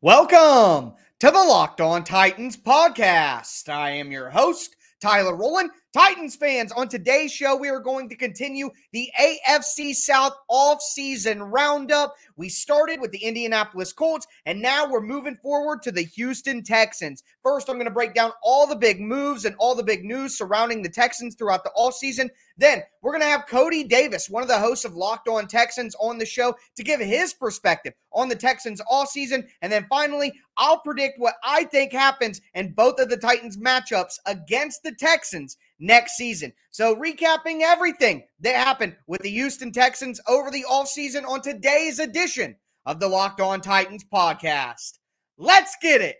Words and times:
Welcome 0.00 0.94
to 1.18 1.26
the 1.26 1.32
Locked 1.32 1.80
On 1.80 2.04
Titans 2.04 2.56
podcast. 2.56 3.68
I 3.68 3.90
am 3.90 4.12
your 4.12 4.30
host, 4.30 4.76
Tyler 5.00 5.34
Rowland. 5.34 5.70
Titans 5.94 6.36
fans, 6.36 6.70
on 6.72 6.86
today's 6.86 7.32
show, 7.32 7.56
we 7.56 7.70
are 7.70 7.80
going 7.80 8.10
to 8.10 8.14
continue 8.14 8.68
the 8.92 9.10
AFC 9.18 9.94
South 9.94 10.34
off-season 10.46 11.42
roundup. 11.42 12.14
We 12.36 12.50
started 12.50 13.00
with 13.00 13.10
the 13.10 13.24
Indianapolis 13.24 13.94
Colts, 13.94 14.26
and 14.44 14.60
now 14.60 14.86
we're 14.86 15.00
moving 15.00 15.36
forward 15.36 15.82
to 15.84 15.90
the 15.90 16.02
Houston 16.02 16.62
Texans. 16.62 17.22
First, 17.42 17.70
I'm 17.70 17.76
going 17.76 17.86
to 17.86 17.90
break 17.90 18.12
down 18.12 18.32
all 18.42 18.66
the 18.66 18.76
big 18.76 19.00
moves 19.00 19.46
and 19.46 19.56
all 19.58 19.74
the 19.74 19.82
big 19.82 20.04
news 20.04 20.36
surrounding 20.36 20.82
the 20.82 20.90
Texans 20.90 21.34
throughout 21.34 21.64
the 21.64 21.70
off-season. 21.70 22.28
Then 22.58 22.82
we're 23.00 23.12
going 23.12 23.22
to 23.22 23.28
have 23.28 23.46
Cody 23.46 23.82
Davis, 23.82 24.28
one 24.28 24.42
of 24.42 24.48
the 24.48 24.58
hosts 24.58 24.84
of 24.84 24.94
Locked 24.94 25.28
On 25.28 25.46
Texans, 25.46 25.94
on 25.98 26.18
the 26.18 26.26
show 26.26 26.54
to 26.76 26.84
give 26.84 27.00
his 27.00 27.32
perspective 27.32 27.94
on 28.12 28.28
the 28.28 28.36
Texans 28.36 28.82
all 28.90 29.06
season. 29.06 29.46
And 29.62 29.72
then 29.72 29.86
finally, 29.88 30.34
I'll 30.58 30.80
predict 30.80 31.18
what 31.18 31.34
I 31.44 31.64
think 31.64 31.92
happens 31.92 32.42
in 32.54 32.72
both 32.72 32.98
of 32.98 33.08
the 33.08 33.16
Titans 33.16 33.56
matchups 33.56 34.18
against 34.26 34.82
the 34.82 34.92
Texans 34.92 35.56
next 35.78 36.16
season. 36.16 36.52
So, 36.70 36.94
recapping 36.96 37.60
everything 37.62 38.24
that 38.40 38.54
happened 38.56 38.96
with 39.06 39.22
the 39.22 39.30
Houston 39.30 39.72
Texans 39.72 40.20
over 40.28 40.50
the 40.50 40.64
offseason 40.70 41.26
on 41.26 41.42
today's 41.42 41.98
edition 41.98 42.56
of 42.86 43.00
the 43.00 43.08
Locked 43.08 43.40
On 43.40 43.60
Titans 43.60 44.04
podcast. 44.04 44.98
Let's 45.36 45.76
get 45.80 46.00
it. 46.00 46.16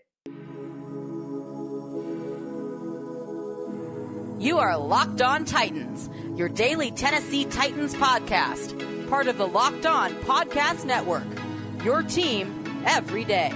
You 4.39 4.59
are 4.59 4.77
Locked 4.77 5.21
On 5.21 5.43
Titans, 5.43 6.09
your 6.37 6.47
daily 6.47 6.91
Tennessee 6.91 7.43
Titans 7.43 7.93
podcast, 7.93 9.09
part 9.09 9.27
of 9.27 9.37
the 9.37 9.47
Locked 9.47 9.85
On 9.85 10.13
Podcast 10.21 10.85
Network. 10.85 11.27
Your 11.83 12.03
team 12.03 12.83
every 12.85 13.25
day. 13.25 13.53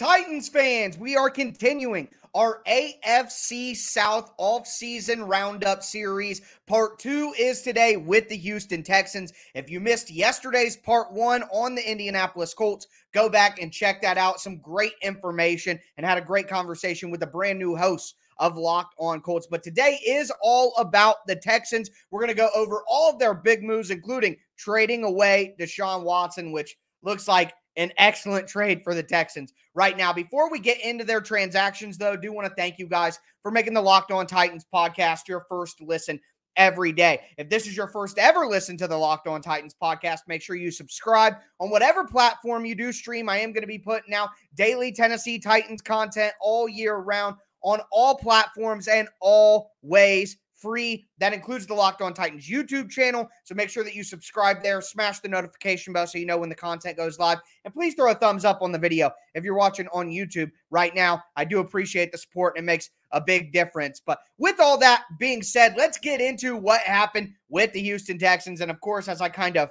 Titans 0.00 0.48
fans, 0.48 0.96
we 0.96 1.14
are 1.14 1.28
continuing 1.28 2.08
our 2.34 2.62
AFC 2.66 3.76
South 3.76 4.32
off-season 4.38 5.24
roundup 5.24 5.82
series. 5.82 6.40
Part 6.66 6.98
two 6.98 7.34
is 7.38 7.60
today 7.60 7.98
with 7.98 8.26
the 8.30 8.36
Houston 8.38 8.82
Texans. 8.82 9.34
If 9.54 9.68
you 9.68 9.78
missed 9.78 10.10
yesterday's 10.10 10.74
part 10.74 11.12
one 11.12 11.42
on 11.52 11.74
the 11.74 11.86
Indianapolis 11.86 12.54
Colts, 12.54 12.86
go 13.12 13.28
back 13.28 13.60
and 13.60 13.70
check 13.70 14.00
that 14.00 14.16
out. 14.16 14.40
Some 14.40 14.56
great 14.56 14.94
information 15.02 15.78
and 15.98 16.06
had 16.06 16.16
a 16.16 16.22
great 16.22 16.48
conversation 16.48 17.10
with 17.10 17.22
a 17.22 17.26
brand 17.26 17.58
new 17.58 17.76
host 17.76 18.14
of 18.38 18.56
Locked 18.56 18.94
On 18.98 19.20
Colts. 19.20 19.48
But 19.50 19.62
today 19.62 20.00
is 20.08 20.32
all 20.40 20.72
about 20.78 21.26
the 21.26 21.36
Texans. 21.36 21.90
We're 22.10 22.20
going 22.20 22.28
to 22.28 22.34
go 22.34 22.48
over 22.56 22.84
all 22.88 23.12
of 23.12 23.18
their 23.18 23.34
big 23.34 23.62
moves, 23.62 23.90
including 23.90 24.38
trading 24.56 25.04
away 25.04 25.56
Deshaun 25.60 26.04
Watson, 26.04 26.52
which 26.52 26.78
looks 27.02 27.28
like 27.28 27.52
an 27.76 27.92
excellent 27.98 28.48
trade 28.48 28.82
for 28.82 28.94
the 28.94 29.02
Texans 29.02 29.52
right 29.74 29.96
now. 29.96 30.12
Before 30.12 30.50
we 30.50 30.58
get 30.58 30.80
into 30.84 31.04
their 31.04 31.20
transactions, 31.20 31.96
though, 31.98 32.16
do 32.16 32.32
want 32.32 32.48
to 32.48 32.54
thank 32.54 32.78
you 32.78 32.86
guys 32.86 33.18
for 33.42 33.50
making 33.50 33.74
the 33.74 33.80
Locked 33.80 34.10
On 34.10 34.26
Titans 34.26 34.66
podcast 34.72 35.28
your 35.28 35.46
first 35.48 35.80
listen 35.80 36.20
every 36.56 36.92
day. 36.92 37.20
If 37.38 37.48
this 37.48 37.66
is 37.66 37.76
your 37.76 37.88
first 37.88 38.18
ever 38.18 38.46
listen 38.46 38.76
to 38.78 38.88
the 38.88 38.96
Locked 38.96 39.28
On 39.28 39.40
Titans 39.40 39.74
podcast, 39.80 40.20
make 40.26 40.42
sure 40.42 40.56
you 40.56 40.70
subscribe 40.70 41.34
on 41.58 41.70
whatever 41.70 42.04
platform 42.04 42.66
you 42.66 42.74
do 42.74 42.92
stream. 42.92 43.28
I 43.28 43.38
am 43.38 43.52
going 43.52 43.62
to 43.62 43.68
be 43.68 43.78
putting 43.78 44.14
out 44.14 44.30
daily 44.56 44.92
Tennessee 44.92 45.38
Titans 45.38 45.80
content 45.80 46.32
all 46.40 46.68
year 46.68 46.96
round 46.96 47.36
on 47.62 47.80
all 47.92 48.16
platforms 48.16 48.88
and 48.88 49.08
always 49.20 50.36
free. 50.60 51.06
That 51.18 51.32
includes 51.32 51.66
the 51.66 51.74
Locked 51.74 52.02
On 52.02 52.12
Titans 52.12 52.48
YouTube 52.48 52.90
channel. 52.90 53.28
So 53.44 53.54
make 53.54 53.70
sure 53.70 53.84
that 53.84 53.94
you 53.94 54.04
subscribe 54.04 54.62
there, 54.62 54.80
smash 54.80 55.20
the 55.20 55.28
notification 55.28 55.92
bell 55.92 56.06
so 56.06 56.18
you 56.18 56.26
know 56.26 56.38
when 56.38 56.48
the 56.48 56.54
content 56.54 56.96
goes 56.96 57.18
live. 57.18 57.38
And 57.64 57.74
please 57.74 57.94
throw 57.94 58.10
a 58.10 58.14
thumbs 58.14 58.44
up 58.44 58.62
on 58.62 58.72
the 58.72 58.78
video 58.78 59.10
if 59.34 59.44
you're 59.44 59.56
watching 59.56 59.88
on 59.92 60.08
YouTube 60.08 60.50
right 60.70 60.94
now. 60.94 61.22
I 61.36 61.44
do 61.44 61.60
appreciate 61.60 62.12
the 62.12 62.18
support. 62.18 62.56
and 62.56 62.64
It 62.64 62.66
makes 62.66 62.90
a 63.12 63.20
big 63.20 63.52
difference. 63.52 64.00
But 64.04 64.18
with 64.38 64.60
all 64.60 64.78
that 64.78 65.04
being 65.18 65.42
said, 65.42 65.74
let's 65.76 65.98
get 65.98 66.20
into 66.20 66.56
what 66.56 66.80
happened 66.82 67.32
with 67.48 67.72
the 67.72 67.82
Houston 67.82 68.18
Texans. 68.18 68.60
And 68.60 68.70
of 68.70 68.80
course, 68.80 69.08
as 69.08 69.20
I 69.20 69.28
kind 69.28 69.56
of 69.56 69.70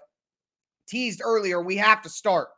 teased 0.87 1.21
earlier, 1.23 1.61
we 1.61 1.77
have 1.77 2.01
to 2.01 2.09
start 2.09 2.49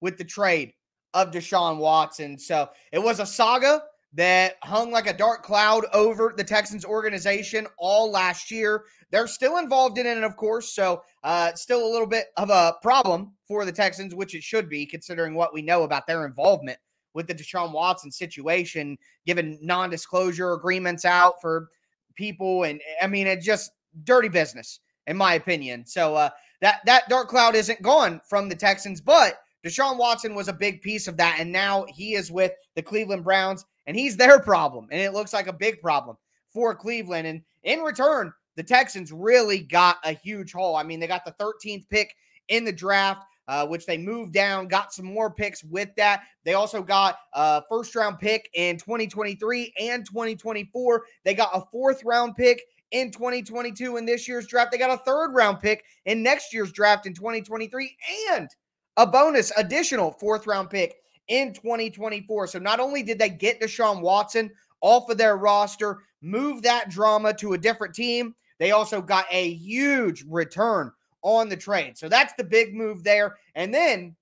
with 0.00 0.18
the 0.18 0.24
trade 0.24 0.72
of 1.14 1.30
Deshaun 1.30 1.78
Watson. 1.78 2.38
So 2.38 2.68
it 2.92 2.98
was 2.98 3.20
a 3.20 3.26
saga 3.26 3.82
that 4.14 4.54
hung 4.62 4.90
like 4.90 5.06
a 5.06 5.16
dark 5.16 5.42
cloud 5.42 5.84
over 5.92 6.32
the 6.36 6.44
Texans 6.44 6.84
organization 6.84 7.66
all 7.78 8.10
last 8.10 8.50
year. 8.50 8.84
They're 9.10 9.26
still 9.26 9.58
involved 9.58 9.98
in 9.98 10.06
it, 10.06 10.22
of 10.22 10.36
course. 10.36 10.74
So, 10.74 11.02
uh, 11.22 11.52
still 11.54 11.86
a 11.86 11.92
little 11.92 12.06
bit 12.06 12.26
of 12.36 12.50
a 12.50 12.74
problem 12.82 13.34
for 13.46 13.64
the 13.64 13.72
Texans, 13.72 14.14
which 14.14 14.34
it 14.34 14.42
should 14.42 14.68
be, 14.68 14.86
considering 14.86 15.34
what 15.34 15.52
we 15.52 15.62
know 15.62 15.82
about 15.82 16.06
their 16.06 16.26
involvement 16.26 16.78
with 17.14 17.26
the 17.26 17.34
Deshaun 17.34 17.72
Watson 17.72 18.10
situation, 18.10 18.96
given 19.26 19.58
non 19.62 19.90
disclosure 19.90 20.52
agreements 20.52 21.04
out 21.04 21.34
for 21.40 21.68
people. 22.14 22.64
And 22.64 22.80
I 23.02 23.06
mean, 23.06 23.26
it's 23.26 23.44
just 23.44 23.70
dirty 24.04 24.28
business, 24.28 24.80
in 25.06 25.16
my 25.16 25.34
opinion. 25.34 25.84
So, 25.86 26.14
uh, 26.14 26.30
that, 26.62 26.80
that 26.86 27.08
dark 27.08 27.28
cloud 27.28 27.54
isn't 27.54 27.82
gone 27.82 28.20
from 28.28 28.48
the 28.48 28.56
Texans, 28.56 29.00
but 29.00 29.38
Deshaun 29.64 29.98
Watson 29.98 30.34
was 30.34 30.48
a 30.48 30.52
big 30.52 30.80
piece 30.80 31.06
of 31.06 31.16
that. 31.18 31.36
And 31.38 31.52
now 31.52 31.84
he 31.88 32.14
is 32.14 32.30
with 32.30 32.52
the 32.74 32.82
Cleveland 32.82 33.24
Browns 33.24 33.64
and 33.86 33.96
he's 33.96 34.16
their 34.16 34.40
problem. 34.40 34.88
And 34.90 35.00
it 35.00 35.12
looks 35.12 35.32
like 35.32 35.46
a 35.46 35.52
big 35.52 35.80
problem 35.80 36.16
for 36.48 36.74
Cleveland. 36.74 37.26
And 37.26 37.42
in 37.62 37.80
return, 37.80 38.32
the 38.56 38.62
Texans 38.62 39.12
really 39.12 39.60
got 39.60 39.96
a 40.04 40.12
huge 40.12 40.52
haul. 40.52 40.76
I 40.76 40.82
mean, 40.82 41.00
they 41.00 41.06
got 41.06 41.24
the 41.24 41.34
13th 41.40 41.88
pick 41.88 42.14
in 42.48 42.64
the 42.64 42.72
draft. 42.72 43.22
Uh, 43.48 43.64
which 43.64 43.86
they 43.86 43.96
moved 43.96 44.32
down, 44.32 44.66
got 44.66 44.92
some 44.92 45.06
more 45.06 45.30
picks 45.30 45.62
with 45.62 45.88
that. 45.96 46.24
They 46.42 46.54
also 46.54 46.82
got 46.82 47.16
a 47.32 47.62
first 47.70 47.94
round 47.94 48.18
pick 48.18 48.50
in 48.54 48.76
2023 48.76 49.72
and 49.78 50.04
2024. 50.04 51.04
They 51.22 51.32
got 51.32 51.50
a 51.54 51.62
fourth 51.70 52.02
round 52.02 52.34
pick 52.34 52.60
in 52.90 53.12
2022 53.12 53.98
in 53.98 54.04
this 54.04 54.26
year's 54.26 54.48
draft. 54.48 54.72
They 54.72 54.78
got 54.78 54.90
a 54.90 55.02
third 55.04 55.32
round 55.32 55.60
pick 55.60 55.84
in 56.06 56.24
next 56.24 56.52
year's 56.52 56.72
draft 56.72 57.06
in 57.06 57.14
2023 57.14 57.96
and 58.32 58.48
a 58.96 59.06
bonus 59.06 59.52
additional 59.56 60.10
fourth 60.10 60.48
round 60.48 60.70
pick 60.70 60.96
in 61.28 61.52
2024. 61.52 62.46
So 62.48 62.58
not 62.58 62.80
only 62.80 63.02
did 63.02 63.18
they 63.18 63.30
get 63.30 63.60
Deshaun 63.60 64.00
Watson 64.00 64.50
off 64.80 65.08
of 65.10 65.18
their 65.18 65.36
roster, 65.36 66.00
move 66.22 66.62
that 66.62 66.90
drama 66.90 67.34
to 67.34 67.54
a 67.54 67.58
different 67.58 67.94
team, 67.94 68.34
they 68.58 68.70
also 68.70 69.02
got 69.02 69.26
a 69.30 69.54
huge 69.54 70.24
return 70.28 70.92
on 71.22 71.48
the 71.48 71.56
trade. 71.56 71.98
So 71.98 72.08
that's 72.08 72.34
the 72.34 72.44
big 72.44 72.74
move 72.74 73.02
there. 73.02 73.36
And 73.54 73.72
then 73.72 74.14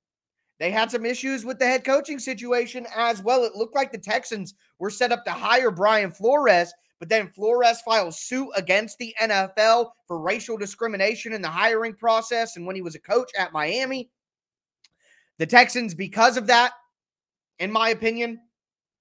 they 0.59 0.71
had 0.71 0.91
some 0.91 1.05
issues 1.05 1.45
with 1.45 1.59
the 1.59 1.67
head 1.67 1.85
coaching 1.85 2.19
situation 2.19 2.87
as 2.97 3.23
well. 3.23 3.45
It 3.45 3.57
looked 3.57 3.75
like 3.75 3.93
the 3.93 3.99
Texans 3.99 4.55
were 4.79 4.91
set 4.91 5.13
up 5.13 5.25
to 5.25 5.31
hire 5.31 5.71
Brian 5.71 6.11
Flores, 6.11 6.73
but 6.99 7.09
then 7.09 7.29
Flores 7.29 7.81
filed 7.83 8.15
suit 8.15 8.49
against 8.57 8.99
the 8.99 9.15
NFL 9.21 9.91
for 10.07 10.21
racial 10.21 10.57
discrimination 10.57 11.33
in 11.33 11.43
the 11.43 11.49
hiring 11.49 11.95
process 11.95 12.57
and 12.57 12.67
when 12.67 12.77
he 12.77 12.83
was 12.83 12.95
a 12.95 13.01
coach 13.01 13.31
at 13.39 13.53
Miami. 13.53 14.11
The 15.39 15.47
Texans, 15.47 15.95
because 15.95 16.37
of 16.37 16.47
that, 16.47 16.73
in 17.59 17.71
my 17.71 17.91
opinion, 17.91 18.41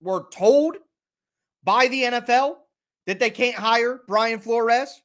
were 0.01 0.27
told 0.31 0.77
by 1.63 1.87
the 1.87 2.03
NFL 2.03 2.55
that 3.07 3.19
they 3.19 3.29
can't 3.29 3.55
hire 3.55 4.01
Brian 4.07 4.39
Flores. 4.39 5.01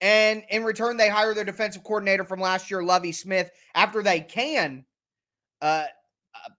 And 0.00 0.42
in 0.50 0.62
return, 0.64 0.96
they 0.96 1.08
hire 1.08 1.34
their 1.34 1.44
defensive 1.44 1.82
coordinator 1.82 2.24
from 2.24 2.40
last 2.40 2.70
year, 2.70 2.82
Lovie 2.82 3.12
Smith, 3.12 3.50
after 3.74 4.02
they 4.02 4.20
can 4.20 4.84
uh, 5.62 5.84
uh, 6.34 6.50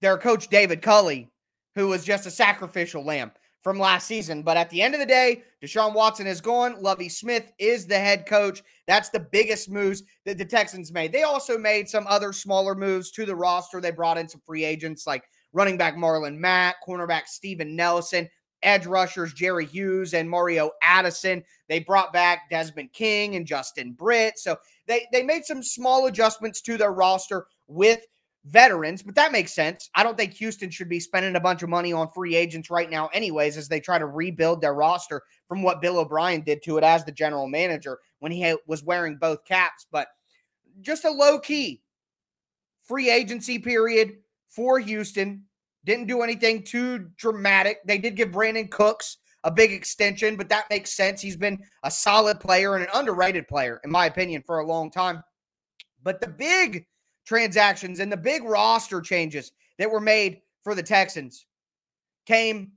their 0.00 0.18
coach, 0.18 0.48
David 0.48 0.82
Culley, 0.82 1.30
who 1.74 1.88
was 1.88 2.04
just 2.04 2.26
a 2.26 2.30
sacrificial 2.30 3.04
lamb 3.04 3.32
from 3.62 3.78
last 3.78 4.06
season. 4.06 4.42
But 4.42 4.56
at 4.56 4.70
the 4.70 4.82
end 4.82 4.94
of 4.94 5.00
the 5.00 5.06
day, 5.06 5.42
Deshaun 5.62 5.94
Watson 5.94 6.26
is 6.26 6.40
gone. 6.40 6.80
Lovie 6.80 7.08
Smith 7.08 7.52
is 7.58 7.86
the 7.86 7.98
head 7.98 8.26
coach. 8.26 8.62
That's 8.86 9.08
the 9.08 9.20
biggest 9.20 9.70
moves 9.70 10.02
that 10.24 10.38
the 10.38 10.44
Texans 10.44 10.92
made. 10.92 11.12
They 11.12 11.22
also 11.22 11.58
made 11.58 11.88
some 11.88 12.06
other 12.06 12.32
smaller 12.32 12.74
moves 12.74 13.10
to 13.12 13.26
the 13.26 13.34
roster. 13.34 13.80
They 13.80 13.90
brought 13.90 14.18
in 14.18 14.28
some 14.28 14.42
free 14.46 14.64
agents 14.64 15.06
like 15.06 15.24
running 15.52 15.76
back 15.76 15.96
Marlon 15.96 16.36
Mack, 16.36 16.76
cornerback 16.86 17.26
Steven 17.26 17.74
Nelson, 17.76 18.28
edge 18.62 18.86
rushers 18.86 19.32
Jerry 19.32 19.66
Hughes 19.66 20.14
and 20.14 20.28
Mario 20.28 20.70
Addison. 20.82 21.42
They 21.68 21.80
brought 21.80 22.12
back 22.12 22.50
Desmond 22.50 22.92
King 22.92 23.36
and 23.36 23.46
Justin 23.46 23.92
Britt. 23.92 24.38
So 24.38 24.56
they, 24.86 25.06
they 25.12 25.22
made 25.22 25.44
some 25.44 25.62
small 25.62 26.06
adjustments 26.06 26.60
to 26.62 26.76
their 26.76 26.92
roster 26.92 27.46
with 27.66 28.00
veterans, 28.44 29.02
but 29.02 29.14
that 29.14 29.32
makes 29.32 29.52
sense. 29.52 29.90
I 29.94 30.02
don't 30.02 30.16
think 30.16 30.32
Houston 30.34 30.70
should 30.70 30.88
be 30.88 31.00
spending 31.00 31.36
a 31.36 31.40
bunch 31.40 31.62
of 31.62 31.68
money 31.68 31.92
on 31.92 32.10
free 32.12 32.34
agents 32.34 32.70
right 32.70 32.88
now, 32.88 33.08
anyways, 33.08 33.56
as 33.56 33.68
they 33.68 33.80
try 33.80 33.98
to 33.98 34.06
rebuild 34.06 34.60
their 34.60 34.74
roster 34.74 35.22
from 35.48 35.62
what 35.62 35.82
Bill 35.82 35.98
O'Brien 35.98 36.40
did 36.40 36.62
to 36.62 36.78
it 36.78 36.84
as 36.84 37.04
the 37.04 37.12
general 37.12 37.46
manager 37.46 37.98
when 38.20 38.32
he 38.32 38.54
was 38.66 38.82
wearing 38.82 39.16
both 39.16 39.44
caps. 39.44 39.86
But 39.90 40.08
just 40.80 41.04
a 41.04 41.10
low 41.10 41.38
key 41.38 41.82
free 42.82 43.10
agency 43.10 43.58
period 43.58 44.16
for 44.48 44.78
Houston. 44.78 45.44
Didn't 45.84 46.06
do 46.06 46.22
anything 46.22 46.62
too 46.62 47.10
dramatic. 47.16 47.78
They 47.86 47.98
did 47.98 48.16
give 48.16 48.30
Brandin 48.30 48.70
Cooks 48.70 49.18
a 49.44 49.50
big 49.50 49.72
extension, 49.72 50.36
but 50.36 50.48
that 50.48 50.68
makes 50.70 50.92
sense. 50.92 51.20
He's 51.20 51.36
been 51.36 51.62
a 51.84 51.90
solid 51.90 52.40
player 52.40 52.74
and 52.74 52.84
an 52.84 52.90
underrated 52.94 53.46
player, 53.48 53.80
in 53.84 53.90
my 53.90 54.06
opinion, 54.06 54.42
for 54.44 54.58
a 54.58 54.66
long 54.66 54.90
time. 54.90 55.22
But 56.02 56.20
the 56.20 56.28
big 56.28 56.86
transactions 57.26 58.00
and 58.00 58.10
the 58.10 58.16
big 58.16 58.42
roster 58.44 59.00
changes 59.00 59.52
that 59.78 59.90
were 59.90 60.00
made 60.00 60.40
for 60.64 60.74
the 60.74 60.82
Texans 60.82 61.46
came 62.26 62.72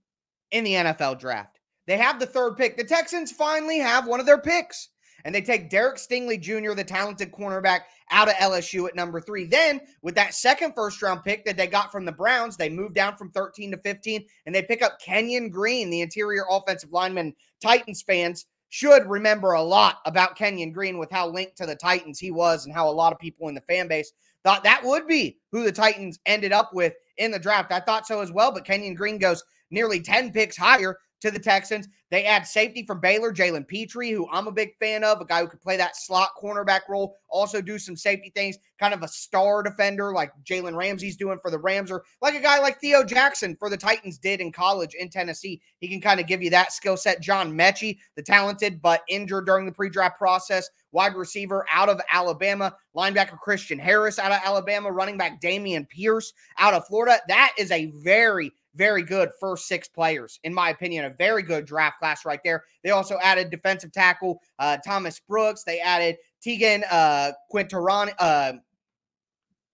in 0.51 0.63
the 0.63 0.73
NFL 0.73 1.19
draft. 1.19 1.59
They 1.87 1.97
have 1.97 2.19
the 2.19 2.25
third 2.25 2.57
pick. 2.57 2.77
The 2.77 2.83
Texans 2.83 3.31
finally 3.31 3.79
have 3.79 4.07
one 4.07 4.19
of 4.19 4.25
their 4.25 4.37
picks 4.37 4.89
and 5.25 5.33
they 5.33 5.41
take 5.41 5.69
Derek 5.69 5.97
Stingley 5.97 6.39
Jr., 6.39 6.73
the 6.73 6.83
talented 6.83 7.31
cornerback, 7.31 7.81
out 8.11 8.27
of 8.27 8.35
LSU 8.35 8.87
at 8.87 8.95
number 8.95 9.21
three. 9.21 9.45
Then, 9.45 9.81
with 10.01 10.15
that 10.15 10.33
second 10.33 10.73
first 10.75 11.01
round 11.01 11.23
pick 11.23 11.45
that 11.45 11.57
they 11.57 11.67
got 11.67 11.91
from 11.91 12.05
the 12.05 12.11
Browns, 12.11 12.57
they 12.57 12.69
move 12.69 12.93
down 12.93 13.15
from 13.15 13.31
13 13.31 13.71
to 13.71 13.77
15 13.77 14.25
and 14.45 14.53
they 14.53 14.61
pick 14.61 14.81
up 14.81 14.99
Kenyon 14.99 15.49
Green, 15.49 15.89
the 15.89 16.01
interior 16.01 16.43
offensive 16.49 16.91
lineman. 16.91 17.33
Titans 17.61 18.01
fans 18.01 18.45
should 18.69 19.05
remember 19.05 19.51
a 19.51 19.61
lot 19.61 19.97
about 20.05 20.37
Kenyon 20.37 20.71
Green 20.71 20.97
with 20.97 21.11
how 21.11 21.27
linked 21.27 21.57
to 21.57 21.65
the 21.65 21.75
Titans 21.75 22.19
he 22.19 22.31
was 22.31 22.65
and 22.65 22.73
how 22.73 22.89
a 22.89 22.91
lot 22.91 23.11
of 23.11 23.19
people 23.19 23.49
in 23.49 23.55
the 23.55 23.61
fan 23.61 23.87
base 23.87 24.13
thought 24.43 24.63
that 24.63 24.83
would 24.83 25.07
be 25.07 25.37
who 25.51 25.63
the 25.63 25.71
Titans 25.71 26.19
ended 26.25 26.51
up 26.51 26.71
with 26.73 26.93
in 27.17 27.31
the 27.31 27.39
draft. 27.39 27.71
I 27.71 27.81
thought 27.81 28.07
so 28.07 28.21
as 28.21 28.31
well, 28.31 28.51
but 28.51 28.65
Kenyon 28.65 28.95
Green 28.95 29.17
goes 29.17 29.43
nearly 29.71 30.01
10 30.01 30.31
picks 30.31 30.57
higher 30.57 30.97
to 31.21 31.31
the 31.31 31.39
Texans. 31.39 31.87
They 32.09 32.25
add 32.25 32.45
safety 32.45 32.83
from 32.85 32.99
Baylor, 32.99 33.31
Jalen 33.31 33.67
Pitre, 33.67 34.11
who 34.11 34.27
I'm 34.31 34.47
a 34.47 34.51
big 34.51 34.75
fan 34.79 35.03
of, 35.03 35.21
a 35.21 35.25
guy 35.25 35.41
who 35.41 35.47
could 35.47 35.61
play 35.61 35.77
that 35.77 35.95
slot 35.95 36.31
cornerback 36.41 36.81
role, 36.89 37.15
also 37.29 37.61
do 37.61 37.79
some 37.79 37.95
safety 37.95 38.31
things, 38.35 38.57
kind 38.79 38.93
of 38.93 39.01
a 39.01 39.07
star 39.07 39.63
defender 39.63 40.11
like 40.11 40.31
Jalen 40.43 40.75
Ramsey's 40.75 41.15
doing 41.15 41.39
for 41.41 41.49
the 41.49 41.59
Rams, 41.59 41.89
or 41.89 42.03
like 42.21 42.35
a 42.35 42.41
guy 42.41 42.59
like 42.59 42.81
Theo 42.81 43.03
Jackson 43.03 43.55
for 43.57 43.69
the 43.69 43.77
Titans 43.77 44.17
did 44.17 44.41
in 44.41 44.51
college 44.51 44.93
in 44.93 45.09
Tennessee. 45.09 45.61
He 45.79 45.87
can 45.87 46.01
kind 46.01 46.19
of 46.19 46.27
give 46.27 46.41
you 46.41 46.49
that 46.49 46.73
skill 46.73 46.97
set. 46.97 47.21
John 47.21 47.53
Metchie, 47.53 47.97
the 48.15 48.23
talented 48.23 48.81
but 48.81 49.03
injured 49.07 49.45
during 49.45 49.65
the 49.65 49.71
pre 49.71 49.89
draft 49.89 50.17
process, 50.17 50.69
wide 50.91 51.15
receiver 51.15 51.65
out 51.71 51.87
of 51.87 52.01
Alabama, 52.11 52.75
linebacker 52.95 53.39
Christian 53.39 53.79
Harris 53.79 54.19
out 54.19 54.31
of 54.33 54.39
Alabama, 54.43 54.91
running 54.91 55.17
back 55.17 55.41
Dameon 55.41 55.87
Pierce 55.87 56.33
out 56.57 56.73
of 56.73 56.85
Florida. 56.87 57.19
That 57.29 57.53
is 57.57 57.71
a 57.71 57.91
very 58.03 58.51
very 58.75 59.03
good 59.03 59.29
first 59.39 59.67
six 59.67 59.87
players, 59.87 60.39
in 60.43 60.53
my 60.53 60.69
opinion. 60.69 61.05
A 61.05 61.09
very 61.09 61.43
good 61.43 61.65
draft 61.65 61.99
class 61.99 62.25
right 62.25 62.39
there. 62.43 62.63
They 62.83 62.91
also 62.91 63.17
added 63.21 63.49
defensive 63.49 63.91
tackle 63.91 64.41
uh, 64.59 64.77
Thomas 64.77 65.19
Brooks. 65.19 65.63
They 65.63 65.79
added 65.79 66.17
Teagan 66.45 66.83
uh, 66.89 67.31
Quintorano, 67.53 68.13
uh, 68.19 68.53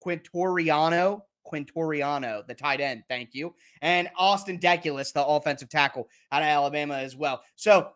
Quintoriano, 0.06 1.22
Quintoriano, 1.46 2.46
the 2.48 2.54
tight 2.54 2.82
end. 2.82 3.04
Thank 3.08 3.34
you. 3.34 3.54
And 3.82 4.10
Austin 4.18 4.60
Deculus, 4.60 5.14
the 5.14 5.26
offensive 5.26 5.70
tackle 5.70 6.08
out 6.32 6.42
of 6.42 6.48
Alabama 6.48 6.96
as 6.96 7.16
well. 7.16 7.42
So 7.56 7.92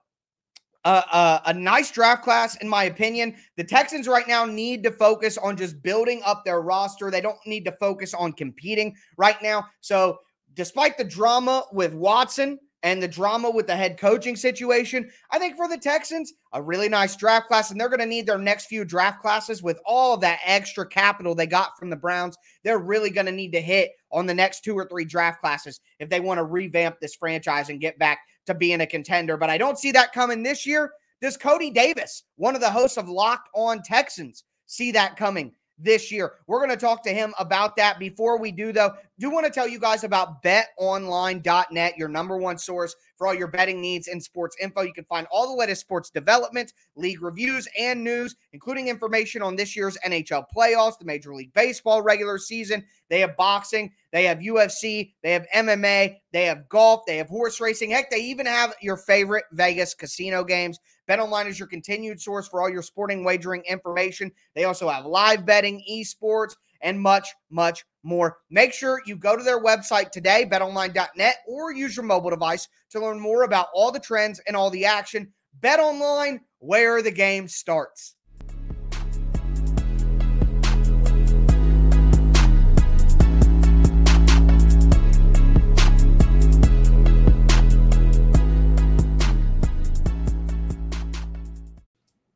uh, 0.84 1.02
uh, 1.12 1.40
a 1.46 1.54
nice 1.54 1.92
draft 1.92 2.24
class, 2.24 2.56
in 2.58 2.68
my 2.68 2.86
opinion. 2.86 3.36
The 3.56 3.64
Texans 3.64 4.08
right 4.08 4.28
now 4.28 4.46
need 4.46 4.84
to 4.84 4.92
focus 4.92 5.38
on 5.38 5.56
just 5.56 5.82
building 5.84 6.22
up 6.26 6.44
their 6.44 6.62
roster. 6.62 7.12
They 7.12 7.22
don't 7.22 7.38
need 7.46 7.66
to 7.66 7.72
focus 7.74 8.14
on 8.14 8.34
competing 8.34 8.96
right 9.18 9.40
now. 9.44 9.68
So 9.82 10.20
despite 10.54 10.98
the 10.98 11.04
drama 11.04 11.66
with 11.72 11.94
Watson 11.94 12.60
and 12.84 13.02
the 13.02 13.08
drama 13.08 13.50
with 13.50 13.68
the 13.68 13.76
head 13.76 14.00
coaching 14.00 14.36
situation, 14.36 15.10
I 15.30 15.38
think 15.38 15.56
for 15.56 15.68
the 15.68 15.78
Texans, 15.78 16.34
a 16.54 16.62
really 16.62 16.90
nice 16.90 17.16
draft 17.16 17.48
class, 17.48 17.70
and 17.70 17.80
they're 17.80 17.90
going 17.90 18.00
to 18.00 18.06
need 18.06 18.26
their 18.26 18.38
next 18.38 18.66
few 18.66 18.84
draft 18.84 19.22
classes 19.22 19.62
with 19.62 19.80
all 19.86 20.18
that 20.18 20.40
extra 20.46 20.86
capital 20.88 21.36
they 21.36 21.46
got 21.46 21.78
from 21.78 21.90
the 21.90 21.96
Browns. 21.96 22.38
They're 22.64 22.80
really 22.80 23.12
going 23.12 23.28
to 23.28 23.32
need 23.32 23.52
to 23.52 23.62
hit 23.62 23.92
on 24.12 24.26
the 24.26 24.34
next 24.34 24.64
two 24.64 24.76
or 24.76 24.88
three 24.88 25.06
draft 25.06 25.42
classes 25.42 25.80
if 26.00 26.10
they 26.10 26.20
want 26.20 26.40
to 26.40 26.44
revamp 26.44 27.00
this 27.00 27.16
franchise 27.16 27.70
and 27.70 27.80
get 27.80 28.00
back 28.00 28.20
to 28.48 28.56
being 28.56 28.82
a 28.82 28.88
contender. 28.88 29.38
But 29.38 29.52
I 29.52 29.58
don't 29.58 29.78
see 29.78 29.92
that 29.92 30.14
coming 30.14 30.42
this 30.42 30.66
year. 30.66 30.92
Does 31.22 31.38
Cody 31.38 31.70
Davis, 31.70 32.24
one 32.38 32.56
of 32.56 32.62
the 32.62 32.72
hosts 32.72 32.98
of 32.98 33.08
Locked 33.08 33.50
On 33.54 33.84
Texans, 33.84 34.44
see 34.66 34.92
that 34.94 35.18
coming 35.18 35.54
this 35.82 36.12
year. 36.12 36.34
We're 36.48 36.60
going 36.60 36.70
to 36.70 36.78
talk 36.78 37.04
to 37.04 37.14
him 37.14 37.34
about 37.40 37.76
that. 37.78 38.00
Before 38.00 38.38
we 38.40 38.52
do, 38.52 38.72
though, 38.72 38.94
do 39.20 39.30
want 39.30 39.46
to 39.46 39.52
tell 39.52 39.68
you 39.68 39.80
guys 39.80 40.04
about 40.04 40.42
betonline.net, 40.44 41.98
your 41.98 42.08
number 42.08 42.38
one 42.38 42.58
source 42.58 42.96
for 43.18 43.28
all 43.28 43.34
your 43.34 43.48
betting 43.48 43.80
needs 43.80 44.08
and 44.08 44.22
sports 44.22 44.56
info. 44.60 44.82
You 44.82 44.94
can 44.94 45.06
find 45.06 45.28
all 45.32 45.48
the 45.48 45.60
latest 45.60 45.82
sports 45.82 46.10
developments, 46.10 46.74
league 46.96 47.22
reviews, 47.22 47.68
and 47.80 48.04
news, 48.04 48.36
including 48.52 48.88
information 48.88 49.42
on 49.44 49.56
this 49.56 49.76
year's 49.76 49.98
NHL 50.06 50.46
playoffs, 50.56 50.98
the 50.98 51.06
Major 51.06 51.36
League 51.36 51.54
Baseball 51.54 52.02
regular 52.02 52.40
season. 52.40 52.84
They 53.10 53.20
have 53.20 53.38
boxing, 53.38 53.92
they 54.12 54.24
have 54.26 54.40
UFC, 54.40 55.14
they 55.22 55.34
have 55.34 55.46
MMA, 55.54 56.16
they 56.32 56.46
have 56.46 56.68
golf, 56.68 57.02
they 57.06 57.18
have 57.18 57.30
horse 57.30 57.62
racing. 57.62 57.92
Heck, 57.92 58.10
they 58.10 58.22
even 58.22 58.46
have 58.46 58.74
your 58.82 58.98
favorite 58.98 59.46
Vegas 59.52 59.94
casino 59.94 60.44
games. 60.44 60.80
BetOnline 61.12 61.48
is 61.48 61.60
your 61.60 61.68
continued 61.68 62.22
source 62.22 62.48
for 62.48 62.62
all 62.62 62.70
your 62.70 62.82
sporting 62.82 63.26
wagering 63.26 63.64
information. 63.68 64.32
They 64.56 64.64
also 64.64 64.88
have 64.88 65.06
live 65.06 65.46
betting, 65.46 65.84
esports, 65.92 66.56
and 66.80 66.98
much, 66.98 67.28
much 67.50 67.84
more. 68.02 68.38
Make 68.50 68.72
sure 68.72 69.02
you 69.06 69.18
go 69.18 69.36
to 69.36 69.44
their 69.44 69.62
website 69.62 70.12
today, 70.12 70.48
betonline.net, 70.50 71.36
or 71.46 71.74
use 71.74 71.98
your 71.98 72.06
mobile 72.06 72.30
device 72.30 72.70
to 72.92 73.02
learn 73.02 73.20
more 73.20 73.44
about 73.44 73.68
all 73.74 73.92
the 73.92 74.00
trends 74.00 74.40
and 74.48 74.56
all 74.56 74.70
the 74.70 74.86
action. 74.86 75.34
BetOnline, 75.60 76.40
where 76.60 77.02
the 77.02 77.12
game 77.12 77.50
starts. 77.50 78.16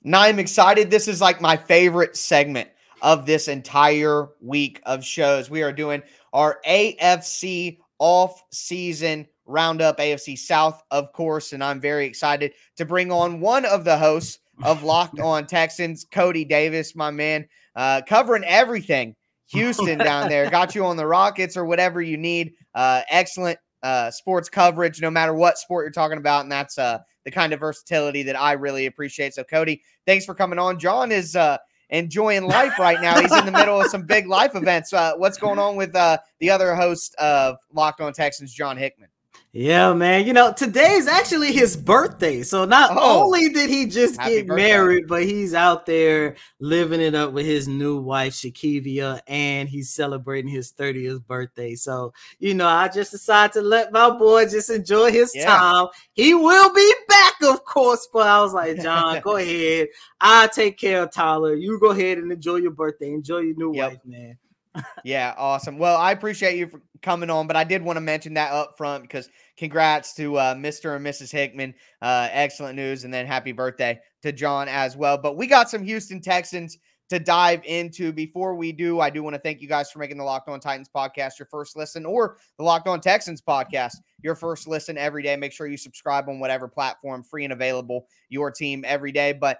Now 0.07 0.21
I'm 0.21 0.37
excited. 0.37 0.91
This 0.91 1.07
is 1.07 1.19
like 1.19 1.41
my 1.41 1.57
favorite 1.57 2.15
segment 2.15 2.69
of 3.01 3.25
this 3.25 3.47
entire 3.47 4.27
week 4.39 4.79
of 4.85 5.03
shows. 5.03 5.49
We 5.49 5.63
are 5.63 5.73
doing 5.73 6.03
our 6.31 6.59
AFC 6.67 7.79
off 7.97 8.43
season 8.51 9.25
roundup, 9.47 9.97
AFC 9.97 10.37
South, 10.37 10.83
of 10.91 11.11
course. 11.11 11.53
And 11.53 11.63
I'm 11.63 11.81
very 11.81 12.05
excited 12.05 12.53
to 12.77 12.85
bring 12.85 13.11
on 13.11 13.39
one 13.39 13.65
of 13.65 13.83
the 13.83 13.97
hosts 13.97 14.37
of 14.63 14.83
Locked 14.83 15.19
On 15.19 15.47
Texans, 15.47 16.05
Cody 16.11 16.45
Davis, 16.45 16.95
my 16.95 17.09
man, 17.09 17.47
uh, 17.75 18.03
covering 18.07 18.43
everything 18.43 19.15
Houston 19.47 19.97
down 19.97 20.29
there. 20.29 20.51
Got 20.51 20.75
you 20.75 20.85
on 20.85 20.97
the 20.97 21.07
Rockets 21.07 21.57
or 21.57 21.65
whatever 21.65 21.99
you 21.99 22.17
need. 22.17 22.53
Uh, 22.75 23.01
excellent 23.09 23.57
uh, 23.85 24.09
sports 24.09 24.49
coverage, 24.49 24.99
no 24.99 25.11
matter 25.11 25.35
what 25.35 25.59
sport 25.59 25.85
you're 25.85 25.91
talking 25.91 26.17
about. 26.17 26.41
And 26.41 26.51
that's 26.51 26.79
uh, 26.79 26.99
the 27.23 27.29
kind 27.29 27.53
of 27.53 27.59
versatility 27.59 28.23
that 28.23 28.39
I 28.39 28.53
really 28.53 28.87
appreciate. 28.87 29.35
So, 29.35 29.43
Cody, 29.43 29.83
thanks 30.07 30.25
for 30.25 30.33
coming 30.33 30.57
on. 30.57 30.79
John 30.79 31.11
is 31.11 31.35
uh, 31.35 31.59
enjoying 31.91 32.45
life 32.45 32.79
right 32.79 32.99
now. 32.99 33.21
He's 33.21 33.31
in 33.37 33.45
the 33.45 33.51
middle 33.51 33.79
of 33.79 33.87
some 33.87 34.01
big 34.01 34.25
life 34.25 34.55
events. 34.55 34.91
Uh, 34.91 35.13
what's 35.17 35.37
going 35.37 35.59
on 35.59 35.75
with 35.75 35.95
uh, 35.95 36.17
the 36.39 36.49
other 36.49 36.73
host 36.73 37.13
of 37.19 37.57
Locked 37.71 38.01
On 38.01 38.11
Texans, 38.11 38.51
John 38.51 38.75
Hickman? 38.75 39.09
Yeah, 39.57 39.93
man. 39.93 40.27
You 40.27 40.33
know, 40.33 40.51
today's 40.51 41.07
actually 41.07 41.53
his 41.53 41.77
birthday. 41.77 42.43
So 42.43 42.65
not 42.65 42.91
oh, 42.91 43.23
only 43.23 43.47
did 43.47 43.69
he 43.69 43.85
just 43.85 44.19
get 44.19 44.47
birthday. 44.47 44.63
married, 44.63 45.07
but 45.07 45.23
he's 45.23 45.53
out 45.53 45.85
there 45.85 46.35
living 46.59 46.99
it 46.99 47.15
up 47.15 47.31
with 47.31 47.45
his 47.45 47.65
new 47.65 48.01
wife, 48.01 48.33
Shakivia, 48.33 49.21
and 49.27 49.69
he's 49.69 49.91
celebrating 49.91 50.51
his 50.51 50.73
30th 50.73 51.25
birthday. 51.25 51.73
So, 51.75 52.11
you 52.37 52.53
know, 52.53 52.67
I 52.67 52.89
just 52.89 53.11
decided 53.11 53.53
to 53.53 53.61
let 53.61 53.93
my 53.93 54.09
boy 54.09 54.43
just 54.43 54.69
enjoy 54.69 55.13
his 55.13 55.33
yeah. 55.33 55.45
time. 55.45 55.87
He 56.11 56.33
will 56.33 56.73
be 56.73 56.93
back, 57.07 57.35
of 57.43 57.63
course, 57.63 58.09
but 58.11 58.27
I 58.27 58.41
was 58.41 58.53
like, 58.53 58.81
John, 58.81 59.21
go 59.21 59.35
ahead. 59.37 59.87
I'll 60.19 60.49
take 60.49 60.77
care 60.77 61.03
of 61.03 61.13
Tyler. 61.13 61.55
You 61.55 61.79
go 61.79 61.91
ahead 61.91 62.17
and 62.17 62.29
enjoy 62.29 62.57
your 62.57 62.71
birthday. 62.71 63.13
Enjoy 63.13 63.37
your 63.37 63.55
new 63.55 63.73
yep. 63.73 63.91
wife, 63.91 64.01
man 64.03 64.37
yeah, 65.03 65.33
awesome. 65.37 65.77
Well, 65.77 65.97
I 65.97 66.11
appreciate 66.11 66.57
you 66.57 66.67
for 66.67 66.81
coming 67.01 67.29
on, 67.29 67.47
but 67.47 67.55
I 67.55 67.63
did 67.63 67.81
want 67.81 67.97
to 67.97 68.01
mention 68.01 68.33
that 68.35 68.51
up 68.51 68.77
front 68.77 69.03
because 69.03 69.29
congrats 69.57 70.13
to 70.15 70.37
uh, 70.37 70.55
Mr. 70.55 70.95
and 70.95 71.05
Mrs. 71.05 71.31
Hickman. 71.31 71.73
Uh, 72.01 72.27
excellent 72.31 72.75
news. 72.75 73.03
And 73.03 73.13
then 73.13 73.25
happy 73.25 73.51
birthday 73.51 73.99
to 74.21 74.31
John 74.31 74.67
as 74.67 74.97
well. 74.97 75.17
But 75.17 75.37
we 75.37 75.47
got 75.47 75.69
some 75.69 75.83
Houston 75.83 76.21
Texans 76.21 76.77
to 77.09 77.19
dive 77.19 77.61
into. 77.65 78.11
Before 78.11 78.55
we 78.55 78.71
do, 78.71 78.99
I 78.99 79.09
do 79.09 79.23
want 79.23 79.35
to 79.35 79.41
thank 79.41 79.61
you 79.61 79.67
guys 79.67 79.91
for 79.91 79.99
making 79.99 80.17
the 80.17 80.23
Locked 80.23 80.49
On 80.49 80.59
Titans 80.59 80.89
podcast 80.93 81.39
your 81.39 81.45
first 81.45 81.77
listen 81.77 82.05
or 82.05 82.37
the 82.57 82.63
Locked 82.63 82.87
On 82.87 82.99
Texans 82.99 83.41
podcast 83.41 83.95
your 84.21 84.35
first 84.35 84.67
listen 84.67 84.97
every 84.97 85.23
day. 85.23 85.35
Make 85.35 85.51
sure 85.51 85.67
you 85.67 85.77
subscribe 85.77 86.27
on 86.27 86.39
whatever 86.39 86.67
platform, 86.67 87.23
free 87.23 87.43
and 87.43 87.53
available, 87.53 88.07
your 88.29 88.51
team 88.51 88.83
every 88.85 89.11
day. 89.11 89.33
But 89.33 89.59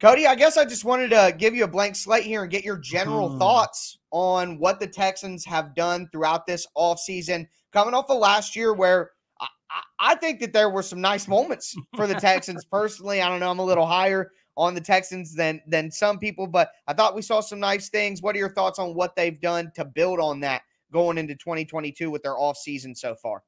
Cody, 0.00 0.26
I 0.26 0.34
guess 0.34 0.56
I 0.56 0.64
just 0.64 0.84
wanted 0.84 1.10
to 1.10 1.34
give 1.36 1.54
you 1.54 1.64
a 1.64 1.68
blank 1.68 1.96
slate 1.96 2.24
here 2.24 2.42
and 2.42 2.50
get 2.50 2.64
your 2.64 2.76
general 2.76 3.30
hmm. 3.30 3.38
thoughts 3.38 3.98
on 4.10 4.58
what 4.58 4.80
the 4.80 4.86
Texans 4.86 5.44
have 5.44 5.74
done 5.74 6.08
throughout 6.12 6.46
this 6.46 6.66
offseason, 6.76 7.46
coming 7.72 7.94
off 7.94 8.10
of 8.10 8.18
last 8.18 8.56
year 8.56 8.74
where 8.74 9.10
I, 9.98 10.14
think 10.16 10.40
that 10.40 10.52
there 10.52 10.70
were 10.70 10.82
some 10.82 11.00
nice 11.00 11.26
moments 11.28 11.74
for 11.96 12.06
the 12.06 12.14
Texans. 12.14 12.64
Personally, 12.70 13.22
I 13.22 13.28
don't 13.28 13.40
know, 13.40 13.50
I'm 13.50 13.58
a 13.58 13.64
little 13.64 13.86
higher 13.86 14.32
on 14.56 14.74
the 14.74 14.80
Texans 14.80 15.34
than 15.34 15.62
than 15.66 15.90
some 15.90 16.18
people, 16.18 16.46
but 16.46 16.72
I 16.86 16.92
thought 16.92 17.14
we 17.14 17.22
saw 17.22 17.40
some 17.40 17.58
nice 17.60 17.88
things. 17.88 18.20
What 18.20 18.36
are 18.36 18.38
your 18.38 18.52
thoughts 18.52 18.78
on 18.78 18.94
what 18.94 19.16
they've 19.16 19.40
done 19.40 19.72
to 19.76 19.84
build 19.84 20.20
on 20.20 20.40
that 20.40 20.62
going 20.92 21.18
into 21.18 21.34
2022 21.34 22.10
with 22.10 22.22
their 22.22 22.38
off 22.38 22.56
season 22.56 22.94
so 22.94 23.16
far. 23.16 23.42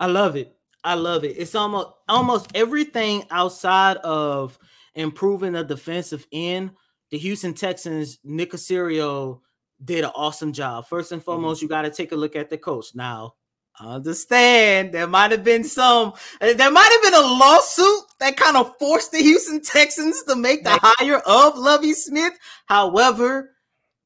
I 0.00 0.06
love 0.06 0.36
it. 0.36 0.56
I 0.84 0.94
love 0.94 1.24
it. 1.24 1.34
It's 1.36 1.54
almost 1.54 1.88
almost 2.08 2.50
everything 2.54 3.24
outside 3.30 3.96
of 3.98 4.58
improving 4.94 5.52
the 5.52 5.64
defensive 5.64 6.26
end. 6.32 6.70
The 7.10 7.18
Houston 7.18 7.54
Texans, 7.54 8.18
Nick 8.24 8.52
Caserio 8.52 9.40
did 9.84 10.04
an 10.04 10.10
awesome 10.14 10.52
job. 10.52 10.86
First 10.86 11.12
and 11.12 11.20
mm-hmm. 11.20 11.26
foremost, 11.26 11.58
mm-hmm. 11.58 11.64
you 11.64 11.68
got 11.68 11.82
to 11.82 11.90
take 11.90 12.12
a 12.12 12.16
look 12.16 12.36
at 12.36 12.50
the 12.50 12.58
coach. 12.58 12.86
Now, 12.94 13.34
understand 13.80 14.92
there 14.92 15.06
might 15.06 15.30
have 15.30 15.44
been 15.44 15.64
some, 15.64 16.12
eh, 16.40 16.54
there 16.54 16.70
might 16.70 16.90
have 16.90 17.02
been 17.02 17.22
a 17.22 17.26
lawsuit 17.26 18.04
that 18.20 18.36
kind 18.36 18.56
of 18.56 18.76
forced 18.78 19.12
the 19.12 19.18
Houston 19.18 19.60
Texans 19.60 20.22
to 20.24 20.36
make 20.36 20.64
the 20.64 20.78
hire 20.82 21.18
of 21.26 21.58
Lovie 21.58 21.92
Smith. 21.92 22.34
However, 22.66 23.55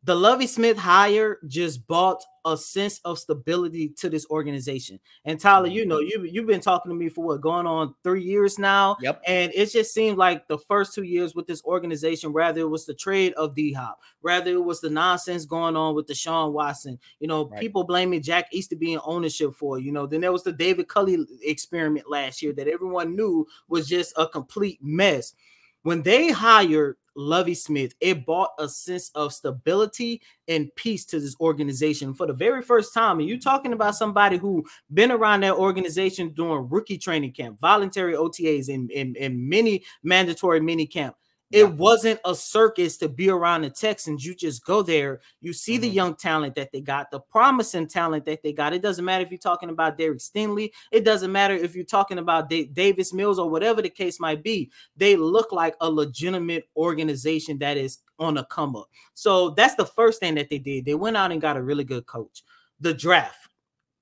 the 0.02 0.14
Lovie 0.14 0.46
Smith 0.46 0.78
hire 0.78 1.38
just 1.46 1.86
brought 1.86 2.22
a 2.46 2.56
sense 2.56 3.00
of 3.04 3.18
stability 3.18 3.90
to 3.98 4.08
this 4.08 4.26
organization. 4.30 4.98
And 5.26 5.38
Tyler, 5.38 5.66
you 5.66 5.84
know, 5.84 5.98
mm-hmm. 5.98 6.24
you 6.24 6.30
you've 6.32 6.46
been 6.46 6.62
talking 6.62 6.90
to 6.90 6.96
me 6.96 7.10
for 7.10 7.26
what 7.26 7.42
going 7.42 7.66
on 7.66 7.94
three 8.02 8.22
years 8.22 8.58
now. 8.58 8.96
Yep. 9.02 9.20
And 9.26 9.52
it 9.54 9.70
just 9.70 9.92
seemed 9.92 10.16
like 10.16 10.48
the 10.48 10.56
first 10.56 10.94
two 10.94 11.02
years 11.02 11.34
with 11.34 11.46
this 11.46 11.62
organization, 11.64 12.32
rather 12.32 12.60
it 12.60 12.70
was 12.70 12.86
the 12.86 12.94
trade 12.94 13.34
of 13.34 13.54
D 13.54 13.74
Hop, 13.74 14.00
rather 14.22 14.52
it 14.52 14.64
was 14.64 14.80
the 14.80 14.88
nonsense 14.88 15.44
going 15.44 15.76
on 15.76 15.94
with 15.94 16.06
Deshaun 16.06 16.52
Watson. 16.52 16.98
You 17.18 17.28
know, 17.28 17.48
right. 17.48 17.60
people 17.60 17.84
blaming 17.84 18.22
Jack 18.22 18.46
Easter 18.52 18.76
being 18.76 19.00
ownership 19.04 19.54
for. 19.54 19.78
You 19.78 19.92
know, 19.92 20.06
then 20.06 20.22
there 20.22 20.32
was 20.32 20.44
the 20.44 20.52
David 20.52 20.88
Culley 20.88 21.18
experiment 21.42 22.08
last 22.08 22.40
year 22.40 22.54
that 22.54 22.68
everyone 22.68 23.16
knew 23.16 23.46
was 23.68 23.86
just 23.86 24.14
a 24.16 24.26
complete 24.26 24.78
mess. 24.80 25.34
When 25.82 26.02
they 26.02 26.30
hired 26.30 26.96
Lovie 27.16 27.54
Smith, 27.54 27.94
it 28.00 28.24
brought 28.24 28.50
a 28.58 28.68
sense 28.68 29.10
of 29.14 29.32
stability 29.32 30.22
and 30.48 30.74
peace 30.76 31.04
to 31.06 31.20
this 31.20 31.36
organization 31.40 32.14
for 32.14 32.26
the 32.26 32.32
very 32.32 32.62
first 32.62 32.94
time. 32.94 33.18
And 33.18 33.28
you're 33.28 33.38
talking 33.38 33.72
about 33.72 33.96
somebody 33.96 34.36
who 34.36 34.64
been 34.92 35.10
around 35.10 35.42
that 35.42 35.54
organization 35.54 36.30
during 36.30 36.68
rookie 36.68 36.98
training 36.98 37.32
camp, 37.32 37.60
voluntary 37.60 38.14
OTAs, 38.14 38.72
and, 38.72 38.90
and, 38.90 39.16
and 39.16 39.48
many 39.48 39.84
mandatory 40.02 40.60
mini 40.60 40.86
camp. 40.86 41.16
It 41.50 41.58
yeah. 41.58 41.64
wasn't 41.64 42.20
a 42.24 42.34
circus 42.34 42.96
to 42.98 43.08
be 43.08 43.28
around 43.28 43.62
the 43.62 43.70
Texans. 43.70 44.24
You 44.24 44.34
just 44.34 44.64
go 44.64 44.82
there, 44.82 45.20
you 45.40 45.52
see 45.52 45.74
mm-hmm. 45.74 45.82
the 45.82 45.88
young 45.88 46.14
talent 46.14 46.54
that 46.54 46.70
they 46.72 46.80
got, 46.80 47.10
the 47.10 47.20
promising 47.20 47.88
talent 47.88 48.24
that 48.26 48.42
they 48.42 48.52
got. 48.52 48.72
It 48.72 48.82
doesn't 48.82 49.04
matter 49.04 49.24
if 49.24 49.30
you're 49.30 49.38
talking 49.38 49.70
about 49.70 49.98
Derek 49.98 50.18
Stingley, 50.18 50.70
it 50.92 51.04
doesn't 51.04 51.32
matter 51.32 51.54
if 51.54 51.74
you're 51.74 51.84
talking 51.84 52.18
about 52.18 52.48
D- 52.48 52.64
Davis 52.64 53.12
Mills 53.12 53.38
or 53.38 53.50
whatever 53.50 53.82
the 53.82 53.90
case 53.90 54.20
might 54.20 54.42
be. 54.42 54.70
They 54.96 55.16
look 55.16 55.50
like 55.52 55.74
a 55.80 55.90
legitimate 55.90 56.68
organization 56.76 57.58
that 57.58 57.76
is 57.76 57.98
on 58.18 58.38
a 58.38 58.44
come 58.44 58.76
up. 58.76 58.88
So 59.14 59.50
that's 59.50 59.74
the 59.74 59.86
first 59.86 60.20
thing 60.20 60.36
that 60.36 60.50
they 60.50 60.58
did. 60.58 60.84
They 60.84 60.94
went 60.94 61.16
out 61.16 61.32
and 61.32 61.40
got 61.40 61.56
a 61.56 61.62
really 61.62 61.84
good 61.84 62.06
coach. 62.06 62.44
The 62.80 62.94
draft 62.94 63.49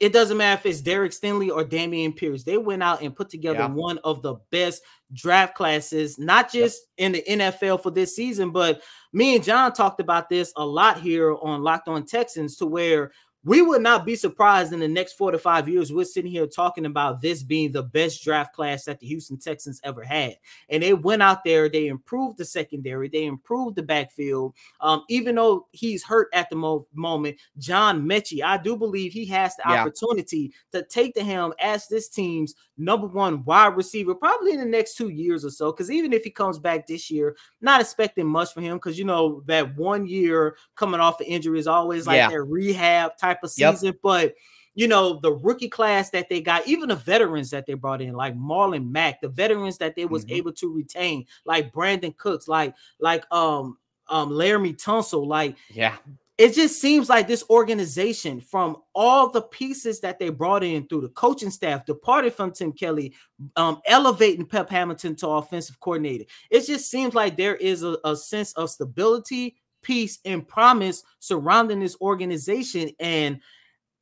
it 0.01 0.13
doesn't 0.13 0.37
matter 0.37 0.61
if 0.61 0.67
it's 0.67 0.81
Derek 0.81 1.11
Stingley 1.13 1.51
or 1.51 1.65
Dameon 1.65 2.15
Pierce. 2.15 2.45
They 2.45 2.57
went 2.57 2.83
out 2.83 3.03
and 3.03 3.15
put 3.15 3.29
together 3.29 3.61
yeah. 3.61 3.69
one 3.69 3.99
of 4.05 4.23
the 4.23 4.37
best 4.51 4.83
draft 5.13 5.57
classes, 5.57 6.19
not 6.19 6.53
just 6.53 6.83
in 6.99 7.13
the 7.13 7.25
NFL 7.29 7.83
for 7.83 7.91
this 7.91 8.15
season, 8.15 8.51
but 8.51 8.81
me 9.13 9.35
and 9.35 9.45
John 9.45 9.73
talked 9.73 10.01
about 10.01 10.29
this 10.29 10.53
a 10.57 10.65
lot 10.65 11.01
here 11.01 11.35
on 11.35 11.63
Locked 11.63 11.89
On 11.89 12.05
Texans 12.05 12.57
to 12.57 12.67
where 12.67 13.11
we 13.45 13.63
would 13.63 13.83
not 13.83 14.05
be 14.05 14.17
surprised 14.17 14.73
in 14.73 14.81
the 14.81 14.89
next 14.89 15.13
four 15.13 15.31
to 15.31 15.39
five 15.39 15.69
years. 15.69 15.93
We're 15.93 16.05
sitting 16.05 16.31
here 16.31 16.47
talking 16.47 16.87
about 16.87 17.21
this 17.21 17.43
being 17.43 17.71
the 17.71 17.85
best 17.85 18.23
draft 18.25 18.53
class 18.53 18.85
that 18.85 18.99
the 18.99 19.07
Houston 19.07 19.39
Texans 19.39 19.81
ever 19.85 20.03
had. 20.03 20.35
And 20.69 20.83
they 20.83 20.93
went 20.93 21.23
out 21.23 21.45
there, 21.45 21.69
they 21.69 21.87
improved 21.87 22.39
the 22.39 22.45
secondary, 22.45 23.09
they 23.09 23.25
improved 23.25 23.77
the 23.77 23.83
backfield. 23.83 24.55
Um, 24.81 25.05
even 25.09 25.37
though 25.37 25.67
he's 25.73 26.03
hurt 26.03 26.29
at 26.35 26.51
the 26.51 26.57
mo- 26.57 26.87
moment, 26.93 27.37
John 27.59 28.03
Metchie, 28.03 28.43
I 28.43 28.59
do 28.59 28.77
believe 28.77 29.13
he 29.13 29.25
has 29.27 29.55
the 29.57 29.63
yeah. 29.67 29.83
opportunity 29.83 30.53
to 30.73 30.85
take 30.85 31.15
the 31.15 31.25
helm 31.25 31.55
as 31.61 31.87
this 31.87 32.09
team's 32.09 32.55
number 32.77 33.07
one 33.07 33.45
wide 33.45 33.77
receiver, 33.77 34.15
probably 34.15 34.53
in 34.53 34.61
the 34.61 34.67
next 34.67 34.97
two 34.97 35.09
years 35.09 35.45
or 35.45 35.51
so. 35.51 35.73
Because 35.73 35.91
even 35.91 36.13
if 36.13 36.25
he 36.25 36.31
comes 36.31 36.59
back 36.59 36.87
this 36.87 37.11
year, 37.11 37.37
not 37.61 37.81
expecting 37.81 38.27
much 38.27 38.53
for 38.53 38.61
him, 38.61 38.77
because 38.77 38.99
you 38.99 39.05
know 39.05 39.43
that 39.47 39.77
one 39.77 40.07
year 40.07 40.57
coming 40.77 41.01
off 41.01 41.19
the 41.19 41.27
injury 41.27 41.59
is 41.59 41.67
always 41.67 42.07
like 42.07 42.17
yeah. 42.17 42.29
their 42.29 42.45
rehab 42.45 43.17
type 43.17 43.28
of 43.43 43.51
season. 43.51 43.87
Yep. 43.87 43.97
But 44.03 44.35
you 44.75 44.87
know, 44.87 45.19
the 45.21 45.33
rookie 45.33 45.69
class 45.69 46.11
that 46.11 46.29
they 46.29 46.41
got, 46.41 46.67
even 46.69 46.89
the 46.89 46.95
veterans 46.95 47.51
that 47.51 47.67
they 47.67 47.75
brought 47.75 48.01
in, 48.01 48.15
like 48.15 48.37
Marlon 48.37 48.91
Mack, 48.91 49.21
the 49.21 49.29
veterans 49.29 49.77
that 49.79 49.97
they 49.97 50.05
was 50.05 50.25
mm-hmm. 50.25 50.37
able 50.37 50.53
to 50.53 50.73
retain, 50.73 51.27
like 51.45 51.73
Brandin 51.73 52.17
Cooks, 52.17 52.47
like 52.47 52.75
like 53.01 53.25
um 53.33 53.77
um 54.09 54.31
Laremy 54.31 54.81
Tunsil, 54.81 55.27
like 55.27 55.57
yeah, 55.71 55.97
it 56.39 56.55
just 56.55 56.81
seems 56.81 57.09
like 57.09 57.27
this 57.27 57.43
organization, 57.51 58.41
from 58.41 58.77
all 58.95 59.29
the 59.29 59.43
pieces 59.43 59.99
that 60.01 60.21
they 60.21 60.29
brought 60.29 60.63
in 60.63 60.87
through 60.87 61.01
the 61.01 61.09
coaching 61.09 61.51
staff, 61.51 61.85
departed 61.85 62.33
from 62.33 62.53
Tim 62.53 62.71
Kelly, 62.73 63.13
um, 63.57 63.81
elevating 63.85 64.47
Pep 64.47 64.71
Hamilton 64.71 65.17
to 65.17 65.29
offensive 65.29 65.81
coordinator. 65.81 66.25
It 66.49 66.65
just 66.65 66.89
seems 66.89 67.13
like 67.13 67.37
there 67.37 67.57
is 67.57 67.83
a, 67.83 67.99
a 68.05 68.15
sense 68.15 68.53
of 68.53 68.71
stability, 68.71 69.57
peace, 69.89 70.19
and 70.27 70.47
promise 70.47 71.03
surrounding 71.19 71.81
this 71.81 71.97
organization. 72.03 72.91
And 73.01 73.41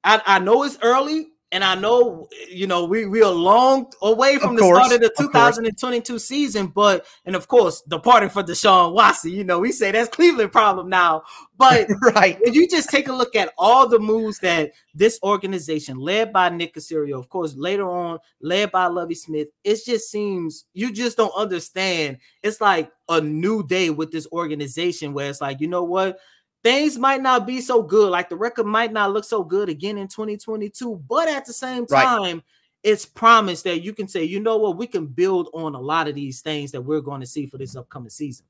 I, 0.03 0.21
I 0.27 0.39
know 0.41 0.65
it's 0.65 0.79
early. 0.83 1.29
And 1.53 1.63
I 1.63 1.77
know, 1.77 2.27
you 2.51 2.67
know, 2.67 2.85
we 2.85 3.07
we 3.07 3.23
are 3.23 3.31
long 3.31 3.93
away 4.03 4.37
from 4.39 4.51
of 4.51 4.57
the 4.57 4.63
course, 4.63 4.87
start 4.87 4.95
of 4.95 5.01
the 5.01 5.15
2022 5.17 6.15
of 6.17 6.21
season, 6.21 6.67
but 6.67 7.07
and 7.25 7.37
of 7.37 7.47
course, 7.47 7.83
departing 7.83 8.31
for 8.31 8.43
Deshaun 8.43 8.93
Watson, 8.93 9.31
you 9.31 9.45
know, 9.45 9.61
we 9.61 9.71
say 9.71 9.93
that's 9.93 10.09
Cleveland 10.09 10.51
problem 10.51 10.89
now. 10.89 11.23
But 11.57 11.89
right, 12.03 12.37
if 12.43 12.57
you 12.57 12.69
just 12.69 12.91
take 12.91 13.07
a 13.07 13.13
look 13.13 13.37
at 13.37 13.53
all 13.59 13.89
the 13.89 14.01
moves 14.01 14.41
that 14.41 14.73
this 14.93 15.21
organization, 15.23 15.99
led 15.99 16.33
by 16.33 16.49
Nick 16.49 16.75
Caserio, 16.75 17.17
of 17.17 17.29
course, 17.29 17.55
later 17.57 17.89
on, 17.89 18.19
led 18.41 18.73
by 18.73 18.87
Lovie 18.87 19.15
Smith, 19.15 19.49
it 19.63 19.79
just 19.87 20.11
seems 20.11 20.65
you 20.75 20.93
just 20.93 21.17
don't 21.17 21.33
understand. 21.37 22.19
It's 22.43 22.61
like 22.61 22.91
a 23.09 23.21
new 23.21 23.65
day 23.65 23.91
with 23.91 24.11
this 24.11 24.27
organization 24.33 25.13
where 25.13 25.31
it's 25.31 25.41
like, 25.41 25.61
you 25.61 25.69
know 25.69 25.85
what? 25.85 26.19
Things 26.67 26.99
might 26.99 27.23
not 27.23 27.47
be 27.47 27.61
so 27.61 27.81
good. 27.81 28.11
Like 28.11 28.29
the 28.29 28.37
record 28.37 28.67
might 28.67 28.93
not 28.93 29.13
look 29.13 29.25
so 29.25 29.45
good 29.45 29.69
again 29.69 29.99
in 29.99 30.09
2022, 30.09 31.01
but 31.09 31.29
at 31.29 31.47
the 31.47 31.53
same 31.53 31.87
time, 31.87 32.23
right. 32.37 32.43
it's 32.83 33.07
promised 33.07 33.63
that 33.65 33.83
you 33.83 33.93
can 33.93 34.09
say, 34.09 34.25
you 34.25 34.41
know 34.41 34.57
what, 34.57 34.77
we 34.77 34.89
can 34.89 35.07
build 35.07 35.49
on 35.55 35.77
a 35.77 35.81
lot 35.81 36.09
of 36.09 36.17
these 36.17 36.41
things 36.41 36.73
that 36.73 36.81
we're 36.81 37.01
going 37.01 37.21
to 37.21 37.27
see 37.27 37.47
for 37.47 37.57
this 37.57 37.77
upcoming 37.77 38.11
season. 38.11 38.45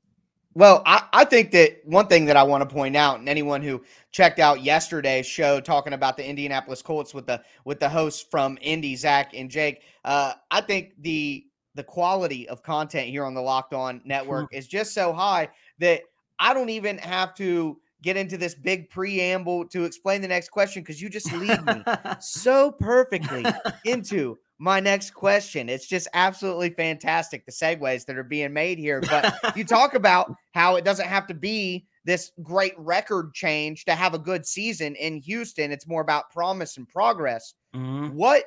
Well, 0.55 0.81
I, 0.87 1.03
I 1.13 1.25
think 1.25 1.51
that 1.51 1.81
one 1.85 2.07
thing 2.07 2.25
that 2.25 2.35
I 2.35 2.41
want 2.41 2.67
to 2.67 2.75
point 2.75 2.95
out, 2.95 3.19
and 3.19 3.29
anyone 3.29 3.61
who 3.61 3.83
checked 4.11 4.39
out 4.39 4.63
yesterday's 4.63 5.27
show 5.27 5.61
talking 5.61 5.93
about 5.93 6.17
the 6.17 6.27
Indianapolis 6.27 6.81
Colts 6.81 7.13
with 7.13 7.27
the 7.27 7.43
with 7.65 7.79
the 7.79 7.87
hosts 7.87 8.25
from 8.31 8.57
Indy, 8.61 8.95
Zach 8.95 9.35
and 9.35 9.51
Jake, 9.51 9.83
uh, 10.03 10.33
I 10.49 10.61
think 10.61 10.93
the 11.01 11.45
the 11.75 11.83
quality 11.83 12.49
of 12.49 12.63
content 12.63 13.09
here 13.09 13.23
on 13.23 13.35
the 13.35 13.41
Locked 13.41 13.75
On 13.75 14.01
Network 14.03 14.51
is 14.51 14.67
just 14.67 14.95
so 14.95 15.13
high 15.13 15.49
that 15.77 16.01
I 16.39 16.55
don't 16.55 16.69
even 16.69 16.97
have 16.97 17.35
to 17.35 17.79
get 18.03 18.17
into 18.17 18.37
this 18.37 18.53
big 18.53 18.89
preamble 18.89 19.65
to 19.69 19.83
explain 19.83 20.21
the 20.21 20.27
next 20.27 20.49
question 20.49 20.81
because 20.81 21.01
you 21.01 21.09
just 21.09 21.31
lead 21.33 21.65
me 21.65 21.83
so 22.19 22.71
perfectly 22.71 23.45
into 23.85 24.37
my 24.59 24.79
next 24.79 25.11
question. 25.11 25.69
It's 25.69 25.87
just 25.87 26.07
absolutely 26.13 26.71
fantastic 26.71 27.45
the 27.45 27.51
segues 27.51 28.05
that 28.05 28.17
are 28.17 28.23
being 28.23 28.53
made 28.53 28.79
here. 28.79 29.01
But 29.01 29.55
you 29.55 29.63
talk 29.63 29.93
about 29.93 30.33
how 30.53 30.75
it 30.75 30.85
doesn't 30.85 31.07
have 31.07 31.27
to 31.27 31.33
be 31.33 31.85
this 32.05 32.31
great 32.41 32.73
record 32.77 33.33
change 33.33 33.85
to 33.85 33.93
have 33.93 34.13
a 34.13 34.19
good 34.19 34.45
season 34.45 34.95
in 34.95 35.17
Houston. 35.17 35.71
It's 35.71 35.87
more 35.87 36.01
about 36.01 36.31
promise 36.31 36.77
and 36.77 36.87
progress. 36.87 37.53
Mm-hmm. 37.75 38.15
What 38.15 38.45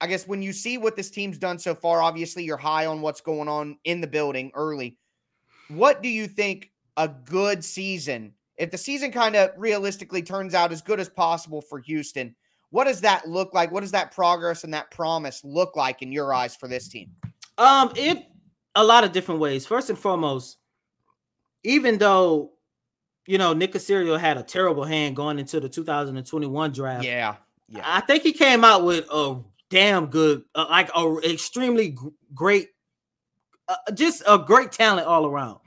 I 0.00 0.06
guess 0.06 0.26
when 0.26 0.42
you 0.42 0.52
see 0.52 0.78
what 0.78 0.96
this 0.96 1.10
team's 1.10 1.38
done 1.38 1.58
so 1.58 1.74
far, 1.74 2.02
obviously 2.02 2.44
you're 2.44 2.56
high 2.56 2.86
on 2.86 3.00
what's 3.00 3.20
going 3.20 3.48
on 3.48 3.78
in 3.84 4.00
the 4.00 4.06
building 4.06 4.50
early. 4.54 4.98
What 5.68 6.02
do 6.02 6.08
you 6.08 6.26
think 6.26 6.70
a 6.96 7.08
good 7.08 7.64
season 7.64 8.34
if 8.56 8.70
the 8.70 8.78
season 8.78 9.12
kind 9.12 9.36
of 9.36 9.50
realistically 9.56 10.22
turns 10.22 10.54
out 10.54 10.72
as 10.72 10.80
good 10.80 11.00
as 11.00 11.08
possible 11.08 11.60
for 11.60 11.78
Houston, 11.80 12.34
what 12.70 12.84
does 12.84 13.00
that 13.02 13.28
look 13.28 13.54
like? 13.54 13.70
What 13.70 13.80
does 13.80 13.92
that 13.92 14.12
progress 14.12 14.64
and 14.64 14.72
that 14.74 14.90
promise 14.90 15.42
look 15.44 15.76
like 15.76 16.02
in 16.02 16.12
your 16.12 16.32
eyes 16.34 16.56
for 16.56 16.68
this 16.68 16.88
team? 16.88 17.10
Um, 17.58 17.92
it 17.96 18.26
a 18.74 18.84
lot 18.84 19.04
of 19.04 19.12
different 19.12 19.40
ways. 19.40 19.66
First 19.66 19.90
and 19.90 19.98
foremost, 19.98 20.58
even 21.64 21.98
though 21.98 22.52
you 23.26 23.38
know 23.38 23.52
Nick 23.52 23.72
Caserio 23.72 24.18
had 24.18 24.36
a 24.36 24.42
terrible 24.42 24.84
hand 24.84 25.16
going 25.16 25.38
into 25.38 25.60
the 25.60 25.68
2021 25.68 26.72
draft, 26.72 27.04
yeah, 27.04 27.36
yeah, 27.68 27.82
I 27.84 28.00
think 28.00 28.22
he 28.22 28.32
came 28.32 28.64
out 28.64 28.84
with 28.84 29.06
a 29.10 29.40
damn 29.70 30.06
good, 30.06 30.44
uh, 30.54 30.66
like 30.68 30.90
a 30.94 31.16
extremely 31.24 31.96
great, 32.34 32.68
uh, 33.68 33.76
just 33.94 34.22
a 34.26 34.38
great 34.38 34.72
talent 34.72 35.06
all 35.06 35.26
around 35.26 35.58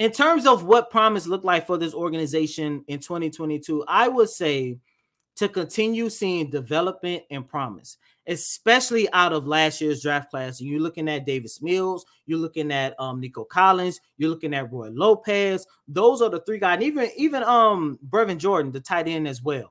in 0.00 0.10
terms 0.10 0.46
of 0.46 0.64
what 0.64 0.90
promise 0.90 1.26
looked 1.26 1.44
like 1.44 1.66
for 1.66 1.76
this 1.76 1.92
organization 1.92 2.82
in 2.88 3.00
2022, 3.00 3.84
I 3.86 4.08
would 4.08 4.30
say 4.30 4.78
to 5.36 5.46
continue 5.46 6.08
seeing 6.08 6.48
development 6.48 7.22
and 7.30 7.46
promise, 7.46 7.98
especially 8.26 9.12
out 9.12 9.34
of 9.34 9.46
last 9.46 9.78
year's 9.82 10.00
draft 10.00 10.30
class. 10.30 10.58
And 10.58 10.70
you're 10.70 10.80
looking 10.80 11.06
at 11.10 11.26
Davis 11.26 11.60
Mills, 11.60 12.06
you're 12.24 12.38
looking 12.38 12.72
at 12.72 12.98
um, 12.98 13.20
Nico 13.20 13.44
Collins, 13.44 14.00
you're 14.16 14.30
looking 14.30 14.54
at 14.54 14.72
Roy 14.72 14.88
Lopez. 14.88 15.66
Those 15.86 16.22
are 16.22 16.30
the 16.30 16.40
three 16.40 16.58
guys, 16.58 16.76
and 16.76 16.82
even 16.82 17.10
even 17.18 17.42
um 17.42 17.98
Brevin 18.08 18.38
Jordan, 18.38 18.72
the 18.72 18.80
tight 18.80 19.06
end 19.06 19.28
as 19.28 19.42
well. 19.42 19.70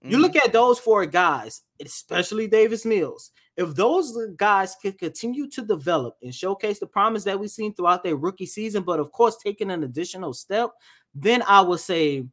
You 0.00 0.12
mm-hmm. 0.12 0.22
look 0.22 0.36
at 0.36 0.54
those 0.54 0.78
four 0.78 1.04
guys, 1.04 1.62
especially 1.84 2.46
Davis 2.48 2.86
Mills. 2.86 3.30
If 3.56 3.74
those 3.74 4.16
guys 4.36 4.76
can 4.80 4.92
continue 4.92 5.48
to 5.50 5.62
develop 5.62 6.16
and 6.22 6.34
showcase 6.34 6.78
the 6.78 6.86
promise 6.86 7.24
that 7.24 7.38
we've 7.38 7.50
seen 7.50 7.74
throughout 7.74 8.02
their 8.02 8.16
rookie 8.16 8.46
season, 8.46 8.82
but 8.82 9.00
of 9.00 9.12
course 9.12 9.36
taking 9.42 9.70
an 9.70 9.82
additional 9.82 10.34
step, 10.34 10.70
then 11.14 11.42
I 11.46 11.62
would 11.62 11.80
say 11.80 12.26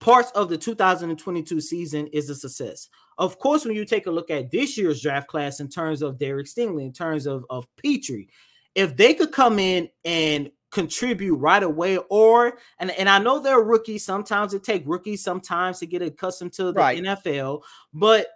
parts 0.00 0.30
of 0.32 0.48
the 0.48 0.58
2022 0.58 1.60
season 1.60 2.06
is 2.08 2.30
a 2.30 2.34
success. 2.34 2.88
Of 3.18 3.38
course, 3.38 3.64
when 3.64 3.74
you 3.74 3.84
take 3.84 4.06
a 4.06 4.10
look 4.10 4.30
at 4.30 4.50
this 4.50 4.78
year's 4.78 5.02
draft 5.02 5.28
class 5.28 5.60
in 5.60 5.68
terms 5.68 6.02
of 6.02 6.18
Derek 6.18 6.46
Stingley, 6.46 6.84
in 6.84 6.92
terms 6.92 7.26
of, 7.26 7.44
of 7.50 7.66
Pitre, 7.76 8.26
if 8.74 8.96
they 8.96 9.14
could 9.14 9.32
come 9.32 9.58
in 9.58 9.88
and 10.04 10.50
contribute 10.70 11.36
right 11.36 11.62
away 11.62 11.98
or 12.10 12.58
and, 12.78 12.90
and 12.90 13.08
I 13.08 13.18
know 13.18 13.38
they're 13.38 13.62
rookies 13.62 14.04
sometimes 14.04 14.52
it 14.52 14.62
take 14.62 14.82
rookies 14.84 15.24
sometimes 15.24 15.78
to 15.78 15.86
get 15.86 16.02
accustomed 16.02 16.52
to 16.54 16.64
the 16.64 16.72
right. 16.74 17.02
NFL 17.02 17.62
but 17.94 18.26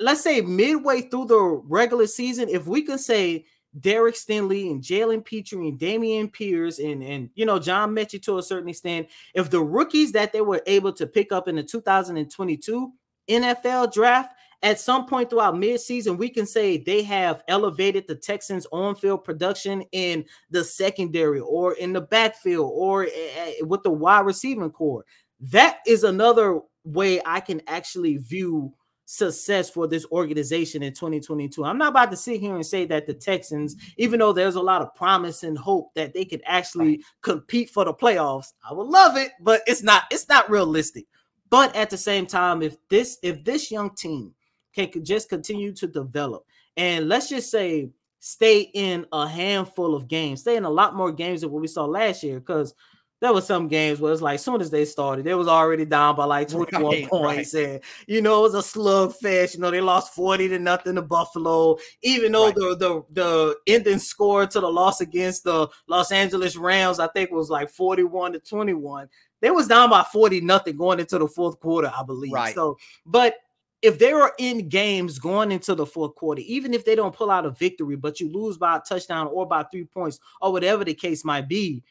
let's 0.00 0.22
say 0.22 0.40
midway 0.40 1.02
through 1.02 1.26
the 1.26 1.40
regular 1.64 2.06
season 2.06 2.48
if 2.48 2.66
we 2.66 2.82
can 2.82 2.98
say 2.98 3.44
Derek 3.80 4.14
Stingley 4.14 4.70
and 4.70 4.82
Jalen 4.82 5.24
Pitre 5.24 5.58
and 5.58 5.78
Dameon 5.78 6.32
Pierce 6.32 6.78
and 6.78 7.02
and 7.02 7.30
you 7.34 7.46
know 7.46 7.58
John 7.58 7.94
Metchie 7.94 8.22
to 8.24 8.38
a 8.38 8.42
certain 8.42 8.68
extent 8.68 9.08
if 9.34 9.50
the 9.50 9.62
rookies 9.62 10.12
that 10.12 10.32
they 10.32 10.40
were 10.40 10.62
able 10.66 10.92
to 10.92 11.06
pick 11.06 11.32
up 11.32 11.48
in 11.48 11.56
the 11.56 11.62
2022 11.62 12.92
NFL 13.28 13.92
draft 13.92 14.34
at 14.62 14.78
some 14.78 15.06
point 15.06 15.28
throughout 15.28 15.54
midseason, 15.54 16.16
we 16.16 16.28
can 16.28 16.46
say 16.46 16.78
they 16.78 17.02
have 17.02 17.42
elevated 17.48 18.06
the 18.06 18.14
Texans' 18.14 18.66
on-field 18.70 19.24
production 19.24 19.82
in 19.90 20.24
the 20.50 20.62
secondary 20.62 21.40
or 21.40 21.74
in 21.74 21.92
the 21.92 22.00
backfield 22.00 22.70
or 22.72 23.04
eh, 23.04 23.08
eh, 23.36 23.54
with 23.62 23.82
the 23.82 23.90
wide 23.90 24.20
receiving 24.20 24.70
core. 24.70 25.04
That 25.40 25.78
is 25.84 26.04
another 26.04 26.60
way 26.84 27.20
I 27.26 27.40
can 27.40 27.60
actually 27.66 28.18
view 28.18 28.72
success 29.04 29.68
for 29.68 29.86
this 29.86 30.06
organization 30.12 30.82
in 30.82 30.92
2022. 30.92 31.64
I'm 31.64 31.78
not 31.78 31.90
about 31.90 32.10
to 32.10 32.16
sit 32.16 32.40
here 32.40 32.54
and 32.54 32.64
say 32.64 32.84
that 32.86 33.06
the 33.06 33.14
Texans, 33.14 33.76
even 33.96 34.20
though 34.20 34.32
there's 34.32 34.54
a 34.54 34.60
lot 34.60 34.82
of 34.82 34.94
promise 34.94 35.42
and 35.42 35.58
hope 35.58 35.92
that 35.94 36.14
they 36.14 36.24
could 36.24 36.42
actually 36.46 36.88
right. 36.88 37.04
compete 37.22 37.70
for 37.70 37.84
the 37.84 37.94
playoffs, 37.94 38.52
I 38.68 38.72
would 38.72 38.86
love 38.86 39.16
it, 39.16 39.32
but 39.40 39.62
it's 39.66 39.82
not 39.82 40.04
it's 40.10 40.28
not 40.28 40.50
realistic. 40.50 41.06
But 41.50 41.74
at 41.76 41.90
the 41.90 41.98
same 41.98 42.26
time, 42.26 42.62
if 42.62 42.76
this 42.88 43.18
if 43.22 43.44
this 43.44 43.70
young 43.70 43.94
team 43.94 44.34
can 44.72 45.04
just 45.04 45.28
continue 45.28 45.72
to 45.72 45.86
develop. 45.86 46.44
And 46.76 47.08
let's 47.08 47.28
just 47.28 47.50
say 47.50 47.90
stay 48.20 48.70
in 48.72 49.06
a 49.12 49.26
handful 49.26 49.94
of 49.94 50.08
games, 50.08 50.40
stay 50.40 50.56
in 50.56 50.64
a 50.64 50.70
lot 50.70 50.94
more 50.94 51.12
games 51.12 51.42
than 51.42 51.50
what 51.50 51.60
we 51.60 51.68
saw 51.68 51.84
last 51.84 52.22
year. 52.22 52.40
Because 52.40 52.74
there 53.22 53.32
was 53.32 53.46
some 53.46 53.68
games 53.68 54.00
where 54.00 54.12
it's 54.12 54.20
like 54.20 54.34
as 54.34 54.44
soon 54.44 54.60
as 54.60 54.68
they 54.68 54.84
started, 54.84 55.24
they 55.24 55.34
was 55.34 55.46
already 55.46 55.84
down 55.84 56.16
by 56.16 56.24
like 56.24 56.48
21 56.48 56.82
right, 56.82 57.08
points. 57.08 57.54
Right. 57.54 57.66
And 57.66 57.80
you 58.08 58.20
know, 58.20 58.40
it 58.40 58.52
was 58.52 58.54
a 58.56 58.78
slugfest. 58.78 59.54
You 59.54 59.60
know, 59.60 59.70
they 59.70 59.80
lost 59.80 60.12
40 60.12 60.48
to 60.48 60.58
nothing 60.58 60.96
to 60.96 61.02
Buffalo, 61.02 61.78
even 62.02 62.32
though 62.32 62.46
right. 62.46 62.54
the, 62.56 62.76
the 62.76 63.04
the 63.12 63.56
ending 63.68 64.00
score 64.00 64.44
to 64.44 64.58
the 64.58 64.68
loss 64.68 65.00
against 65.00 65.44
the 65.44 65.68
Los 65.86 66.10
Angeles 66.10 66.56
Rams, 66.56 66.98
I 66.98 67.06
think 67.06 67.30
was 67.30 67.48
like 67.48 67.70
41 67.70 68.32
to 68.32 68.40
21. 68.40 69.08
They 69.40 69.52
was 69.52 69.68
down 69.68 69.90
by 69.90 70.02
40 70.02 70.40
nothing 70.40 70.76
going 70.76 70.98
into 70.98 71.16
the 71.18 71.28
fourth 71.28 71.60
quarter, 71.60 71.92
I 71.96 72.02
believe. 72.02 72.32
Right. 72.32 72.56
So, 72.56 72.76
but 73.06 73.36
if 73.82 74.00
they 74.00 74.10
are 74.10 74.32
in 74.38 74.68
games 74.68 75.20
going 75.20 75.52
into 75.52 75.76
the 75.76 75.86
fourth 75.86 76.16
quarter, 76.16 76.42
even 76.44 76.74
if 76.74 76.84
they 76.84 76.96
don't 76.96 77.14
pull 77.14 77.30
out 77.30 77.46
a 77.46 77.50
victory, 77.50 77.94
but 77.94 78.18
you 78.18 78.32
lose 78.32 78.58
by 78.58 78.78
a 78.78 78.80
touchdown 78.80 79.28
or 79.28 79.46
by 79.46 79.62
three 79.62 79.84
points 79.84 80.18
or 80.40 80.50
whatever 80.50 80.84
the 80.84 80.94
case 80.94 81.24
might 81.24 81.48
be, 81.48 81.84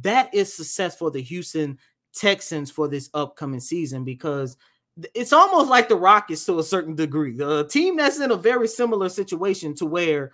that 0.00 0.32
is 0.34 0.54
success 0.54 0.96
for 0.96 1.10
the 1.10 1.22
Houston 1.22 1.78
Texans 2.14 2.70
for 2.70 2.88
this 2.88 3.10
upcoming 3.14 3.60
season 3.60 4.04
because 4.04 4.56
it's 5.14 5.32
almost 5.32 5.68
like 5.68 5.88
the 5.88 5.96
Rockets 5.96 6.46
to 6.46 6.58
a 6.58 6.64
certain 6.64 6.94
degree. 6.94 7.36
The 7.36 7.66
team 7.66 7.96
that's 7.96 8.18
in 8.18 8.30
a 8.30 8.36
very 8.36 8.68
similar 8.68 9.08
situation 9.08 9.74
to 9.76 9.86
where, 9.86 10.32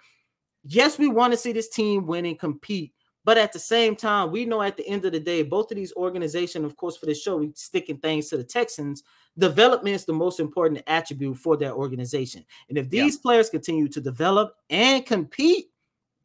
yes, 0.64 0.98
we 0.98 1.08
want 1.08 1.32
to 1.32 1.36
see 1.36 1.52
this 1.52 1.68
team 1.68 2.06
win 2.06 2.26
and 2.26 2.38
compete, 2.38 2.92
but 3.24 3.38
at 3.38 3.52
the 3.52 3.58
same 3.58 3.96
time, 3.96 4.30
we 4.30 4.44
know 4.44 4.62
at 4.62 4.76
the 4.76 4.86
end 4.86 5.04
of 5.04 5.12
the 5.12 5.20
day, 5.20 5.42
both 5.42 5.70
of 5.70 5.76
these 5.76 5.92
organizations, 5.94 6.64
of 6.64 6.76
course, 6.76 6.96
for 6.96 7.06
the 7.06 7.14
show, 7.14 7.38
we 7.38 7.52
sticking 7.54 7.98
things 7.98 8.28
to 8.28 8.36
the 8.36 8.44
Texans 8.44 9.02
development 9.38 9.96
is 9.96 10.04
the 10.04 10.12
most 10.12 10.40
important 10.40 10.82
attribute 10.86 11.36
for 11.36 11.56
that 11.56 11.72
organization. 11.72 12.44
And 12.68 12.76
if 12.76 12.90
these 12.90 13.14
yeah. 13.14 13.22
players 13.22 13.50
continue 13.50 13.88
to 13.88 14.00
develop 14.00 14.54
and 14.68 15.04
compete, 15.06 15.70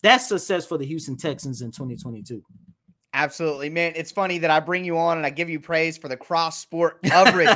that's 0.03 0.27
success 0.27 0.65
for 0.65 0.77
the 0.77 0.85
Houston 0.85 1.17
Texans 1.17 1.62
in 1.62 1.71
2022. 1.71 2.43
Absolutely, 3.13 3.69
man. 3.69 3.93
It's 3.95 4.11
funny 4.11 4.37
that 4.39 4.51
I 4.51 4.59
bring 4.59 4.83
you 4.83 4.97
on 4.97 5.17
and 5.17 5.25
I 5.25 5.29
give 5.29 5.49
you 5.49 5.59
praise 5.59 5.97
for 5.97 6.07
the 6.07 6.17
cross 6.17 6.59
sport 6.59 7.01
coverage 7.03 7.47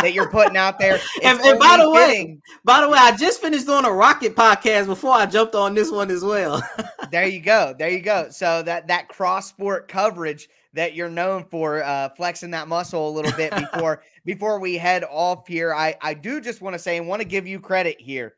that 0.00 0.12
you're 0.14 0.30
putting 0.30 0.56
out 0.56 0.78
there. 0.78 0.98
And, 1.22 1.38
and, 1.40 1.58
by 1.58 1.76
the 1.76 1.90
way, 1.90 2.38
by 2.64 2.80
the 2.80 2.88
way, 2.88 2.98
I 2.98 3.14
just 3.14 3.40
finished 3.42 3.66
doing 3.66 3.84
a 3.84 3.92
rocket 3.92 4.34
podcast 4.34 4.86
before 4.86 5.12
I 5.12 5.26
jumped 5.26 5.54
on 5.54 5.74
this 5.74 5.90
one 5.90 6.10
as 6.10 6.24
well. 6.24 6.62
there 7.10 7.26
you 7.26 7.40
go. 7.40 7.74
There 7.78 7.90
you 7.90 8.00
go. 8.00 8.28
So 8.30 8.62
that 8.62 8.86
that 8.88 9.08
cross 9.08 9.48
sport 9.48 9.88
coverage 9.88 10.48
that 10.72 10.94
you're 10.94 11.10
known 11.10 11.44
for 11.50 11.82
uh, 11.82 12.08
flexing 12.10 12.52
that 12.52 12.68
muscle 12.68 13.08
a 13.08 13.12
little 13.12 13.32
bit 13.32 13.54
before 13.72 14.02
before 14.24 14.60
we 14.60 14.78
head 14.78 15.04
off 15.04 15.46
here. 15.46 15.74
I 15.74 15.96
I 16.00 16.14
do 16.14 16.40
just 16.40 16.62
want 16.62 16.74
to 16.74 16.78
say 16.78 16.96
and 16.96 17.06
want 17.06 17.20
to 17.20 17.28
give 17.28 17.46
you 17.46 17.60
credit 17.60 18.00
here. 18.00 18.36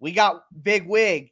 We 0.00 0.10
got 0.10 0.42
Big 0.62 0.86
Wig 0.86 1.30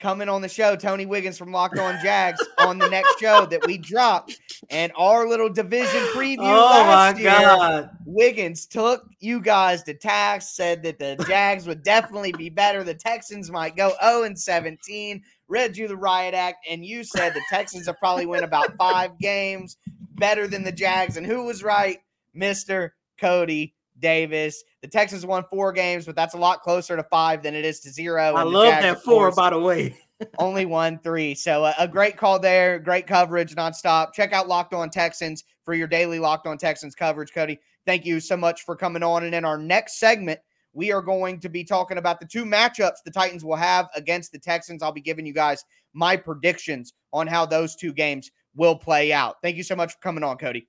coming 0.00 0.28
on 0.28 0.42
the 0.42 0.48
show, 0.48 0.74
Tony 0.76 1.06
Wiggins 1.06 1.38
from 1.38 1.52
Locked 1.52 1.78
On 1.78 1.98
Jags 2.02 2.40
on 2.58 2.78
the 2.78 2.88
next 2.88 3.18
show 3.20 3.46
that 3.46 3.66
we 3.66 3.78
dropped. 3.78 4.40
And 4.70 4.92
our 4.96 5.28
little 5.28 5.48
division 5.48 6.00
preview 6.14 6.38
oh 6.40 6.84
last 6.86 7.18
year, 7.18 7.30
God. 7.30 7.90
Wiggins 8.04 8.66
took 8.66 9.04
you 9.20 9.40
guys 9.40 9.82
to 9.84 9.94
task, 9.94 10.54
said 10.54 10.82
that 10.82 10.98
the 10.98 11.22
Jags 11.26 11.66
would 11.66 11.82
definitely 11.82 12.32
be 12.32 12.48
better. 12.48 12.82
The 12.82 12.94
Texans 12.94 13.50
might 13.50 13.76
go 13.76 13.92
0 14.02 14.24
and 14.24 14.38
17 14.38 15.22
read 15.50 15.76
you 15.76 15.88
the 15.88 15.96
riot 15.96 16.32
act, 16.32 16.64
and 16.70 16.86
you 16.86 17.04
said 17.04 17.34
the 17.34 17.42
Texans 17.50 17.86
have 17.86 17.98
probably 17.98 18.24
win 18.24 18.44
about 18.44 18.74
five 18.78 19.18
games 19.18 19.76
better 20.14 20.46
than 20.46 20.62
the 20.62 20.72
Jags. 20.72 21.16
And 21.16 21.26
who 21.26 21.44
was 21.44 21.62
right? 21.62 21.98
Mr. 22.34 22.90
Cody 23.18 23.74
Davis. 24.00 24.62
The 24.82 24.88
Texans 24.88 25.24
won 25.26 25.44
four 25.50 25.72
games, 25.72 26.06
but 26.06 26.16
that's 26.16 26.34
a 26.34 26.38
lot 26.38 26.62
closer 26.62 26.96
to 26.96 27.02
five 27.04 27.42
than 27.42 27.54
it 27.54 27.64
is 27.64 27.80
to 27.80 27.90
zero. 27.90 28.34
I 28.34 28.42
love 28.42 28.68
Jags, 28.68 28.82
that 28.82 29.02
four, 29.02 29.26
course, 29.26 29.36
by 29.36 29.50
the 29.50 29.60
way. 29.60 29.96
only 30.38 30.66
won 30.66 30.98
three. 30.98 31.34
So 31.34 31.64
uh, 31.64 31.72
a 31.78 31.88
great 31.88 32.16
call 32.16 32.38
there. 32.38 32.78
Great 32.78 33.06
coverage 33.06 33.54
nonstop. 33.54 34.12
Check 34.12 34.32
out 34.32 34.48
Locked 34.48 34.74
On 34.74 34.90
Texans 34.90 35.44
for 35.64 35.74
your 35.74 35.86
daily 35.86 36.18
Locked 36.18 36.46
On 36.46 36.58
Texans 36.58 36.94
coverage, 36.94 37.32
Cody. 37.32 37.58
Thank 37.86 38.04
you 38.04 38.20
so 38.20 38.36
much 38.36 38.62
for 38.62 38.76
coming 38.76 39.02
on. 39.02 39.24
And 39.24 39.34
in 39.34 39.44
our 39.44 39.58
next 39.58 39.98
segment, 39.98 40.40
we 40.72 40.92
are 40.92 41.02
going 41.02 41.40
to 41.40 41.48
be 41.48 41.64
talking 41.64 41.98
about 41.98 42.20
the 42.20 42.26
two 42.26 42.44
matchups 42.44 43.02
the 43.04 43.10
Titans 43.10 43.44
will 43.44 43.56
have 43.56 43.88
against 43.94 44.32
the 44.32 44.38
Texans. 44.38 44.82
I'll 44.82 44.92
be 44.92 45.00
giving 45.00 45.26
you 45.26 45.32
guys 45.32 45.64
my 45.92 46.16
predictions 46.16 46.92
on 47.12 47.26
how 47.26 47.46
those 47.46 47.74
two 47.74 47.92
games 47.92 48.30
will 48.54 48.76
play 48.76 49.12
out. 49.12 49.36
Thank 49.42 49.56
you 49.56 49.62
so 49.62 49.74
much 49.74 49.92
for 49.92 49.98
coming 50.00 50.22
on, 50.22 50.36
Cody. 50.36 50.68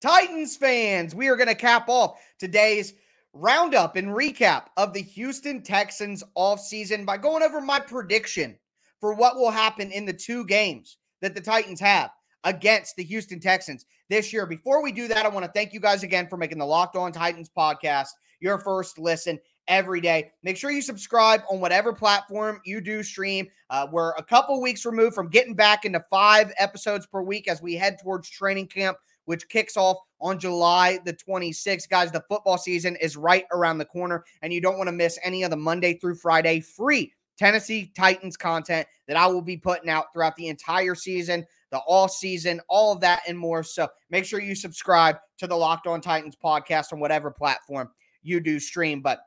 Titans 0.00 0.56
fans, 0.56 1.14
we 1.14 1.28
are 1.28 1.36
going 1.36 1.48
to 1.48 1.54
cap 1.54 1.88
off 1.88 2.18
today's 2.38 2.94
roundup 3.34 3.96
and 3.96 4.08
recap 4.08 4.66
of 4.78 4.94
the 4.94 5.02
Houston 5.02 5.62
Texans 5.62 6.24
offseason 6.38 7.04
by 7.04 7.18
going 7.18 7.42
over 7.42 7.60
my 7.60 7.78
prediction 7.78 8.58
for 8.98 9.12
what 9.12 9.36
will 9.36 9.50
happen 9.50 9.92
in 9.92 10.06
the 10.06 10.12
two 10.12 10.46
games 10.46 10.96
that 11.20 11.34
the 11.34 11.40
Titans 11.40 11.80
have 11.80 12.10
against 12.44 12.96
the 12.96 13.04
Houston 13.04 13.40
Texans 13.40 13.84
this 14.08 14.32
year. 14.32 14.46
Before 14.46 14.82
we 14.82 14.90
do 14.90 15.06
that, 15.06 15.26
I 15.26 15.28
want 15.28 15.44
to 15.44 15.52
thank 15.52 15.74
you 15.74 15.80
guys 15.80 16.02
again 16.02 16.28
for 16.28 16.38
making 16.38 16.58
the 16.58 16.66
Locked 16.66 16.96
On 16.96 17.12
Titans 17.12 17.50
podcast 17.54 18.08
your 18.40 18.58
first 18.58 18.98
listen 18.98 19.38
every 19.68 20.00
day. 20.00 20.30
Make 20.42 20.56
sure 20.56 20.70
you 20.70 20.80
subscribe 20.80 21.42
on 21.50 21.60
whatever 21.60 21.92
platform 21.92 22.62
you 22.64 22.80
do 22.80 23.02
stream. 23.02 23.48
Uh, 23.68 23.86
we're 23.92 24.12
a 24.12 24.24
couple 24.24 24.62
weeks 24.62 24.86
removed 24.86 25.14
from 25.14 25.28
getting 25.28 25.54
back 25.54 25.84
into 25.84 26.02
five 26.08 26.54
episodes 26.56 27.06
per 27.06 27.20
week 27.20 27.48
as 27.48 27.60
we 27.60 27.74
head 27.74 27.98
towards 28.02 28.30
training 28.30 28.66
camp 28.66 28.96
which 29.30 29.48
kicks 29.48 29.76
off 29.76 29.98
on 30.20 30.40
July 30.40 30.98
the 31.04 31.12
26th. 31.12 31.88
Guys, 31.88 32.10
the 32.10 32.24
football 32.28 32.58
season 32.58 32.96
is 32.96 33.16
right 33.16 33.44
around 33.52 33.78
the 33.78 33.84
corner, 33.84 34.24
and 34.42 34.52
you 34.52 34.60
don't 34.60 34.76
want 34.76 34.88
to 34.88 34.92
miss 34.92 35.20
any 35.22 35.44
of 35.44 35.50
the 35.50 35.56
Monday 35.56 35.94
through 35.94 36.16
Friday 36.16 36.58
free 36.58 37.12
Tennessee 37.38 37.92
Titans 37.94 38.36
content 38.36 38.88
that 39.06 39.16
I 39.16 39.28
will 39.28 39.40
be 39.40 39.56
putting 39.56 39.88
out 39.88 40.06
throughout 40.12 40.34
the 40.34 40.48
entire 40.48 40.96
season, 40.96 41.46
the 41.70 41.78
all 41.78 42.08
season, 42.08 42.60
all 42.68 42.92
of 42.92 43.00
that 43.02 43.22
and 43.28 43.38
more. 43.38 43.62
So 43.62 43.86
make 44.10 44.24
sure 44.24 44.40
you 44.40 44.56
subscribe 44.56 45.16
to 45.38 45.46
the 45.46 45.54
Locked 45.54 45.86
On 45.86 46.00
Titans 46.00 46.34
podcast 46.34 46.92
on 46.92 46.98
whatever 46.98 47.30
platform 47.30 47.88
you 48.24 48.40
do 48.40 48.58
stream. 48.58 49.00
But 49.00 49.20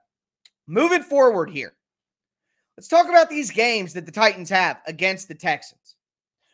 moving 0.67 1.03
forward 1.03 1.49
here, 1.49 1.75
let's 2.75 2.89
talk 2.89 3.07
about 3.07 3.29
these 3.29 3.51
games 3.51 3.93
that 3.93 4.05
the 4.05 4.11
Titans 4.11 4.49
have 4.49 4.81
against 4.85 5.29
the 5.29 5.35
Texans. 5.35 5.95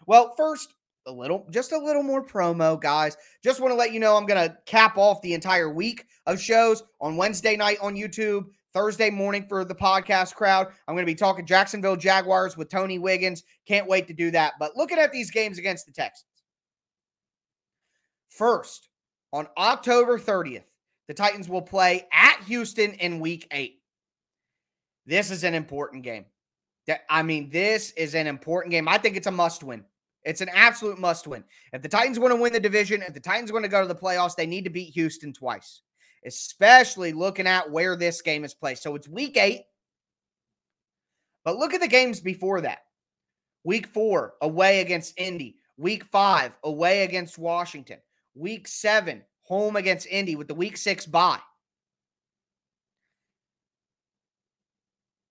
Well, 0.06 0.36
first, 0.38 0.76
a 1.10 1.12
little, 1.12 1.46
just 1.50 1.72
a 1.72 1.78
little 1.78 2.04
more 2.04 2.26
promo, 2.26 2.80
guys. 2.80 3.18
Just 3.44 3.60
want 3.60 3.72
to 3.72 3.76
let 3.76 3.92
you 3.92 4.00
know 4.00 4.16
I'm 4.16 4.26
to 4.28 4.56
cap 4.66 4.98
off 4.98 5.22
the 5.22 5.34
entire 5.34 5.70
week 5.70 6.06
of 6.26 6.40
shows 6.40 6.84
on 7.02 7.18
Wednesday 7.18 7.58
night 7.58 7.80
on 7.82 7.96
YouTube, 7.96 8.46
Thursday 8.74 9.10
morning 9.10 9.46
for 9.50 9.66
the 9.66 9.76
podcast 9.76 10.36
crowd. 10.36 10.68
I'm 10.88 10.96
to 11.06 11.12
be 11.12 11.16
talking 11.16 11.46
Jacksonville 11.46 11.96
Jaguars 11.96 12.56
with 12.56 12.70
Tony 12.70 13.00
Wiggins. 13.00 13.44
Can't 13.68 13.88
wait 13.88 14.08
to 14.08 14.14
do 14.14 14.32
that. 14.32 14.54
But 14.60 14.78
looking 14.78 15.00
at 15.00 15.12
these 15.12 15.32
games 15.32 15.58
against 15.58 15.88
the 15.88 15.92
Texans. 15.92 16.26
First, 18.30 18.88
on 19.34 19.48
October 19.58 20.20
30th, 20.20 20.64
the 21.08 21.14
Titans 21.16 21.50
will 21.50 21.64
play 21.64 22.08
at 22.14 22.44
Houston 22.46 22.94
in 22.94 23.20
week 23.20 23.48
eight. 23.52 23.82
This 25.08 25.32
is 25.32 25.44
an 25.44 25.56
important 25.56 26.04
game. 26.04 26.26
I 27.10 27.24
mean, 27.24 27.50
this 27.50 27.92
is 27.92 28.16
an 28.16 28.28
important 28.28 28.72
game. 28.72 28.88
I 28.88 28.98
think 28.98 29.18
it's 29.18 29.28
a 29.28 29.32
must 29.32 29.64
win. 29.64 29.84
It's 30.26 30.42
an 30.42 30.50
absolute 30.54 31.00
must 31.00 31.28
win. 31.28 31.44
If 31.74 31.82
the 31.82 31.90
Titans 31.90 32.20
want 32.20 32.34
to 32.34 32.40
win 32.40 32.54
the 32.54 32.60
division, 32.60 33.02
if 33.02 33.14
the 33.14 33.20
Titans 33.20 33.52
want 33.52 33.64
to 33.64 33.70
go 33.70 33.82
to 33.82 33.88
the 33.88 33.96
playoffs, 33.96 34.36
they 34.36 34.46
need 34.46 34.66
to 34.66 34.70
beat 34.70 34.94
Houston 34.94 35.32
twice, 35.34 35.82
especially 36.26 37.14
looking 37.14 37.48
at 37.48 37.72
where 37.72 37.96
this 37.96 38.22
game 38.22 38.44
is 38.44 38.54
played. 38.54 38.78
So 38.78 38.96
it's 38.96 39.08
week 39.08 39.38
eight. 39.38 39.62
But 41.46 41.58
look 41.58 41.74
at 41.74 41.82
the 41.82 41.88
games 41.88 42.20
before 42.20 42.62
that. 42.62 42.80
Week 43.64 43.88
four, 43.88 44.34
away 44.42 44.82
against 44.82 45.20
Indy. 45.20 45.56
Week 45.78 46.04
five, 46.06 46.56
away 46.64 47.04
against 47.04 47.38
Washington. 47.38 48.00
Week 48.36 48.68
seven, 48.68 49.24
home 49.44 49.78
against 49.78 50.08
Indy 50.08 50.36
with 50.36 50.48
the 50.48 50.54
week 50.54 50.78
six 50.78 51.06
bye. 51.06 51.40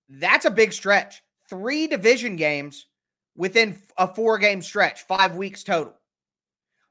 That's 0.09 0.47
a 0.47 0.51
big 0.51 0.73
stretch. 0.73 1.23
Three 1.49 1.87
division 1.87 2.37
games 2.37 2.87
within 3.39 3.81
a 3.97 4.07
four 4.07 4.37
game 4.37 4.61
stretch, 4.61 5.05
five 5.05 5.37
weeks 5.37 5.65
total. 5.65 5.95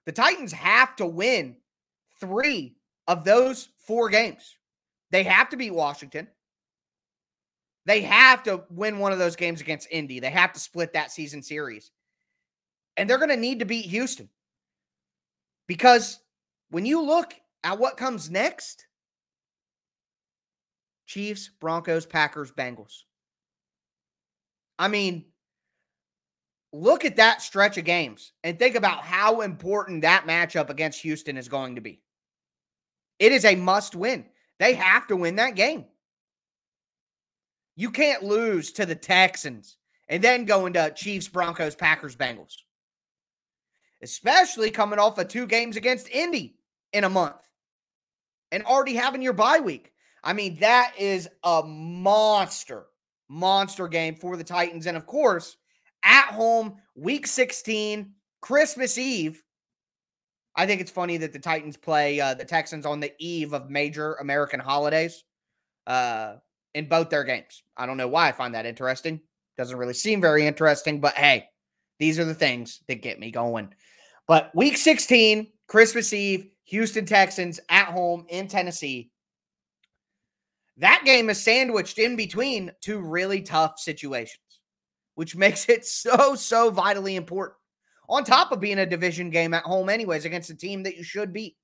The 0.07 0.11
Titans 0.11 0.53
have 0.53 0.95
to 0.95 1.05
win 1.05 1.57
three 2.19 2.77
of 3.07 3.23
those 3.23 3.69
four 3.85 4.09
games. 4.09 4.57
They 5.11 5.23
have 5.23 5.49
to 5.49 5.57
beat 5.57 5.75
Washington. 5.75 6.27
They 7.85 8.01
have 8.01 8.43
to 8.43 8.63
win 8.69 8.97
one 8.97 9.11
of 9.11 9.19
those 9.19 9.35
games 9.35 9.61
against 9.61 9.87
Indy. 9.91 10.19
They 10.19 10.31
have 10.31 10.53
to 10.53 10.59
split 10.59 10.93
that 10.93 11.11
season 11.11 11.43
series. 11.43 11.91
And 12.97 13.09
they're 13.09 13.19
going 13.19 13.29
to 13.29 13.37
need 13.37 13.59
to 13.59 13.65
beat 13.65 13.85
Houston. 13.85 14.29
Because 15.67 16.19
when 16.69 16.85
you 16.85 17.01
look 17.01 17.33
at 17.63 17.77
what 17.77 17.97
comes 17.97 18.29
next 18.29 18.87
Chiefs, 21.05 21.49
Broncos, 21.61 22.05
Packers, 22.05 22.51
Bengals. 22.51 23.03
I 24.77 24.89
mean, 24.89 25.23
look 26.73 27.05
at 27.05 27.15
that 27.15 27.41
stretch 27.41 27.77
of 27.77 27.85
games 27.85 28.33
and 28.43 28.59
think 28.59 28.75
about 28.75 29.03
how 29.03 29.41
important 29.41 30.01
that 30.01 30.25
matchup 30.27 30.69
against 30.69 31.01
Houston 31.01 31.37
is 31.37 31.47
going 31.47 31.75
to 31.75 31.81
be. 31.81 32.01
It 33.19 33.31
is 33.31 33.45
a 33.45 33.55
must 33.55 33.95
win. 33.95 34.25
They 34.59 34.73
have 34.73 35.07
to 35.07 35.15
win 35.15 35.35
that 35.37 35.55
game. 35.55 35.85
You 37.75 37.91
can't 37.91 38.23
lose 38.23 38.71
to 38.73 38.85
the 38.85 38.95
Texans 38.95 39.77
and 40.07 40.23
then 40.23 40.45
go 40.45 40.65
into 40.65 40.91
Chiefs, 40.95 41.27
Broncos, 41.27 41.75
Packers, 41.75 42.15
Bengals. 42.15 42.55
Especially 44.01 44.71
coming 44.71 44.99
off 44.99 45.17
of 45.17 45.27
two 45.27 45.47
games 45.47 45.75
against 45.75 46.09
Indy 46.09 46.57
in 46.93 47.03
a 47.03 47.09
month 47.09 47.35
and 48.51 48.63
already 48.63 48.95
having 48.95 49.21
your 49.21 49.33
bye 49.33 49.59
week. 49.59 49.91
I 50.23 50.33
mean, 50.33 50.59
that 50.59 50.93
is 50.97 51.27
a 51.43 51.63
monster, 51.63 52.85
monster 53.29 53.87
game 53.87 54.15
for 54.15 54.37
the 54.37 54.43
Titans. 54.43 54.87
And 54.87 54.97
of 54.97 55.05
course, 55.05 55.57
at 56.03 56.27
home, 56.27 56.77
week 56.95 57.27
16, 57.27 58.13
Christmas 58.41 58.97
Eve. 58.97 59.43
I 60.55 60.65
think 60.65 60.81
it's 60.81 60.91
funny 60.91 61.17
that 61.17 61.33
the 61.33 61.39
Titans 61.39 61.77
play 61.77 62.19
uh, 62.19 62.33
the 62.33 62.45
Texans 62.45 62.85
on 62.85 62.99
the 62.99 63.13
eve 63.19 63.53
of 63.53 63.69
major 63.69 64.15
American 64.15 64.59
holidays 64.59 65.23
uh, 65.85 66.35
in 66.73 66.87
both 66.87 67.09
their 67.09 67.23
games. 67.23 67.61
I 67.77 67.85
don't 67.85 67.97
know 67.97 68.07
why 68.07 68.29
I 68.29 68.31
find 68.31 68.55
that 68.55 68.65
interesting. 68.65 69.21
Doesn't 69.57 69.77
really 69.77 69.93
seem 69.93 70.19
very 70.19 70.47
interesting, 70.47 70.99
but 70.99 71.13
hey, 71.13 71.45
these 71.99 72.17
are 72.17 72.25
the 72.25 72.33
things 72.33 72.81
that 72.87 73.01
get 73.01 73.19
me 73.19 73.31
going. 73.31 73.73
But 74.27 74.51
week 74.55 74.77
16, 74.77 75.47
Christmas 75.67 76.11
Eve, 76.11 76.47
Houston 76.65 77.05
Texans 77.05 77.59
at 77.69 77.87
home 77.87 78.25
in 78.29 78.47
Tennessee. 78.47 79.11
That 80.77 81.03
game 81.05 81.29
is 81.29 81.41
sandwiched 81.41 81.97
in 81.97 82.15
between 82.15 82.71
two 82.81 82.99
really 82.99 83.41
tough 83.41 83.79
situations 83.79 84.39
which 85.17 85.35
makes 85.35 85.67
it 85.67 85.83
so, 85.83 86.35
so 86.35 86.69
vitally 86.69 87.15
important. 87.15 87.57
On 88.07 88.23
top 88.23 88.51
of 88.51 88.59
being 88.59 88.77
a 88.77 88.85
division 88.85 89.31
game 89.31 89.51
at 89.55 89.63
home, 89.63 89.89
anyways, 89.89 90.25
against 90.25 90.51
a 90.51 90.55
team 90.55 90.83
that 90.83 90.95
you 90.95 91.03
should 91.03 91.33
beat. 91.33 91.57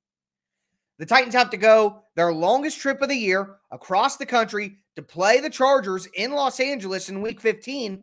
The 0.98 1.06
Titans 1.06 1.36
have 1.36 1.52
to 1.52 1.58
go 1.58 2.02
their 2.16 2.34
longest 2.34 2.80
trip 2.80 3.00
of 3.04 3.10
the 3.10 3.16
year 3.16 3.58
across 3.72 4.18
the 4.18 4.26
country 4.26 4.80
to 4.96 5.04
play 5.04 5.40
the 5.40 5.52
Chargers 5.52 6.08
in 6.16 6.32
Los 6.32 6.60
Angeles 6.60 7.10
in 7.10 7.22
week 7.22 7.40
15, 7.40 8.02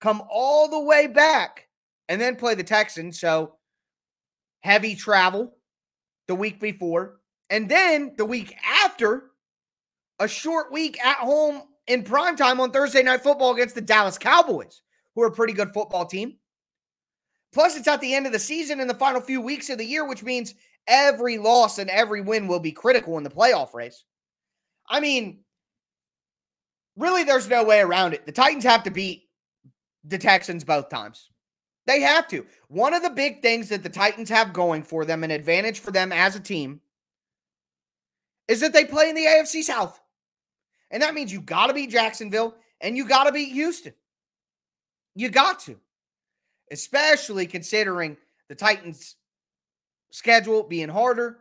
come 0.00 0.22
all 0.30 0.68
the 0.68 0.80
way 0.80 1.08
back, 1.08 1.66
and 2.08 2.20
then 2.20 2.36
play 2.36 2.54
the 2.54 2.62
Texans. 2.62 3.18
So 3.18 3.56
heavy 4.60 4.94
travel 4.94 5.56
the 6.28 6.36
week 6.36 6.60
before. 6.60 7.18
And 7.50 7.68
then 7.68 8.14
the 8.16 8.24
week 8.24 8.54
after, 8.64 9.30
a 10.20 10.28
short 10.28 10.72
week 10.72 11.04
at 11.04 11.16
home 11.16 11.62
in 11.86 12.02
prime 12.02 12.36
time 12.36 12.60
on 12.60 12.70
Thursday 12.70 13.02
Night 13.02 13.22
Football 13.22 13.54
against 13.54 13.74
the 13.74 13.80
Dallas 13.80 14.18
Cowboys, 14.18 14.82
who 15.14 15.22
are 15.22 15.28
a 15.28 15.32
pretty 15.32 15.52
good 15.52 15.72
football 15.72 16.06
team. 16.06 16.36
Plus, 17.52 17.76
it's 17.76 17.88
at 17.88 18.00
the 18.00 18.14
end 18.14 18.26
of 18.26 18.32
the 18.32 18.38
season 18.38 18.80
in 18.80 18.88
the 18.88 18.94
final 18.94 19.20
few 19.20 19.40
weeks 19.40 19.70
of 19.70 19.78
the 19.78 19.84
year, 19.84 20.06
which 20.06 20.22
means 20.22 20.54
every 20.86 21.38
loss 21.38 21.78
and 21.78 21.88
every 21.90 22.20
win 22.20 22.46
will 22.46 22.60
be 22.60 22.72
critical 22.72 23.16
in 23.18 23.24
the 23.24 23.30
playoff 23.30 23.72
race. 23.72 24.04
I 24.88 25.00
mean, 25.00 25.40
really, 26.96 27.24
there's 27.24 27.48
no 27.48 27.64
way 27.64 27.80
around 27.80 28.14
it. 28.14 28.26
The 28.26 28.32
Titans 28.32 28.64
have 28.64 28.82
to 28.84 28.90
beat 28.90 29.28
the 30.04 30.18
Texans 30.18 30.64
both 30.64 30.88
times. 30.88 31.30
They 31.86 32.00
have 32.00 32.26
to. 32.28 32.44
One 32.68 32.94
of 32.94 33.02
the 33.02 33.10
big 33.10 33.42
things 33.42 33.68
that 33.68 33.82
the 33.82 33.88
Titans 33.88 34.28
have 34.28 34.52
going 34.52 34.82
for 34.82 35.04
them, 35.04 35.22
an 35.22 35.30
advantage 35.30 35.78
for 35.78 35.92
them 35.92 36.12
as 36.12 36.34
a 36.34 36.40
team, 36.40 36.80
is 38.48 38.60
that 38.60 38.72
they 38.72 38.84
play 38.84 39.08
in 39.08 39.14
the 39.14 39.24
AFC 39.24 39.62
South. 39.62 40.00
And 40.90 41.02
that 41.02 41.14
means 41.14 41.32
you 41.32 41.40
got 41.40 41.66
to 41.66 41.74
beat 41.74 41.90
Jacksonville 41.90 42.54
and 42.80 42.96
you 42.96 43.06
got 43.06 43.24
to 43.24 43.32
beat 43.32 43.52
Houston. 43.52 43.94
You 45.14 45.30
got 45.30 45.60
to, 45.60 45.76
especially 46.70 47.46
considering 47.46 48.16
the 48.48 48.54
Titans' 48.54 49.16
schedule 50.10 50.62
being 50.62 50.88
harder. 50.88 51.38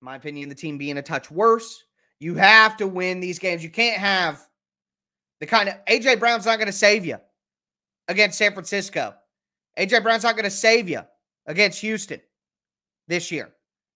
My 0.00 0.16
opinion, 0.16 0.48
the 0.48 0.54
team 0.54 0.78
being 0.78 0.98
a 0.98 1.02
touch 1.02 1.30
worse. 1.30 1.84
You 2.18 2.34
have 2.36 2.76
to 2.78 2.86
win 2.86 3.20
these 3.20 3.38
games. 3.38 3.62
You 3.62 3.70
can't 3.70 3.98
have 3.98 4.46
the 5.40 5.46
kind 5.46 5.68
of 5.68 5.74
AJ 5.86 6.18
Brown's 6.18 6.46
not 6.46 6.56
going 6.56 6.66
to 6.66 6.72
save 6.72 7.04
you 7.04 7.18
against 8.08 8.38
San 8.38 8.52
Francisco. 8.52 9.14
AJ 9.78 10.02
Brown's 10.02 10.22
not 10.22 10.36
going 10.36 10.44
to 10.44 10.50
save 10.50 10.88
you 10.88 11.00
against 11.46 11.80
Houston 11.80 12.20
this 13.08 13.30
year. 13.30 13.50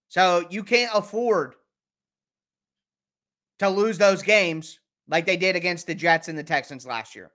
So 0.09 0.47
you 0.51 0.63
can't 0.63 0.91
afford 0.95 1.55
to 3.59 3.69
lose 3.69 3.99
those 3.99 4.23
games 4.23 4.79
like 5.09 5.27
they 5.27 5.37
did 5.37 5.57
against 5.57 5.87
the 5.87 5.95
Jets 5.95 6.29
and 6.29 6.39
the 6.39 6.45
Texans 6.45 6.87
last 6.87 7.15
year. 7.15 7.31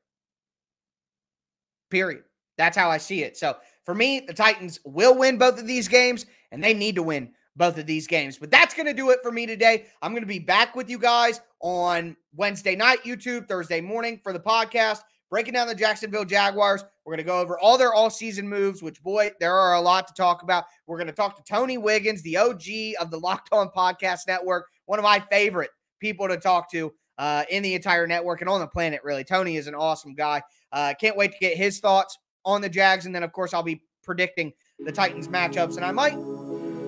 Period. 1.89 2.23
That's 2.57 2.77
how 2.77 2.89
I 2.89 2.97
see 2.97 3.23
it. 3.23 3.38
So 3.38 3.57
for 3.86 3.95
me, 3.95 4.21
the 4.21 4.34
Titans 4.34 4.79
will 4.86 5.17
win 5.17 5.38
both 5.38 5.60
of 5.60 5.67
these 5.67 5.88
games, 5.88 6.25
and 6.51 6.63
they 6.63 6.73
need 6.73 6.95
to 6.95 7.03
win 7.03 7.31
both 7.55 7.77
of 7.77 7.86
these 7.86 8.07
games. 8.07 8.38
But 8.38 8.51
that's 8.51 8.73
going 8.73 8.86
to 8.86 8.93
do 8.93 9.10
it 9.10 9.19
for 9.23 9.31
me 9.31 9.45
today. 9.45 9.86
I'm 10.01 10.12
going 10.12 10.23
to 10.23 10.27
be 10.27 10.39
back 10.39 10.75
with 10.75 10.89
you 10.89 10.99
guys 10.99 11.41
on 11.60 12.15
Wednesday 12.36 12.75
night, 12.75 13.03
YouTube, 13.03 13.47
Thursday 13.47 13.81
morning 13.81 14.19
for 14.23 14.31
the 14.31 14.39
podcast, 14.39 14.99
breaking 15.29 15.53
down 15.53 15.67
the 15.67 15.75
Jacksonville 15.75 16.25
Jaguars. 16.25 16.84
We're 17.03 17.12
going 17.12 17.25
to 17.25 17.29
go 17.29 17.39
over 17.39 17.60
all 17.60 17.77
their 17.77 17.93
all 17.93 18.10
season 18.10 18.47
moves, 18.47 18.84
which, 18.84 19.01
boy, 19.01 19.31
there 19.39 19.55
are 19.55 19.75
a 19.75 19.81
lot 19.81 20.07
to 20.07 20.13
talk 20.13 20.43
about. 20.43 20.65
We're 20.88 20.97
going 20.97 21.07
to 21.07 21.13
talk 21.13 21.36
to 21.38 21.43
Tony 21.43 21.77
Wiggins, 21.77 22.21
the 22.21 22.38
OG 22.38 23.01
of 23.01 23.12
the 23.12 23.19
Locked 23.19 23.49
On 23.51 23.69
Podcast 23.69 24.27
Network, 24.27 24.67
one 24.86 24.99
of 24.99 25.03
my 25.03 25.19
favorite 25.31 25.71
people 26.01 26.27
to 26.27 26.35
talk 26.35 26.69
to 26.71 26.91
uh, 27.17 27.43
in 27.49 27.63
the 27.63 27.75
entire 27.75 28.07
network 28.07 28.41
and 28.41 28.49
on 28.49 28.59
the 28.59 28.67
planet, 28.67 28.99
really. 29.03 29.23
Tony 29.23 29.55
is 29.55 29.67
an 29.67 29.75
awesome 29.75 30.13
guy. 30.13 30.41
Uh, 30.73 30.93
can't 30.99 31.15
wait 31.15 31.31
to 31.31 31.37
get 31.39 31.55
his 31.55 31.79
thoughts 31.79 32.17
on 32.43 32.61
the 32.61 32.69
Jags. 32.69 33.05
And 33.05 33.15
then, 33.15 33.23
of 33.23 33.31
course, 33.31 33.53
I'll 33.53 33.63
be 33.63 33.81
predicting 34.03 34.51
the 34.79 34.91
Titans 34.91 35.27
matchups. 35.27 35.77
And 35.77 35.85
I 35.85 35.91
might 35.91 36.17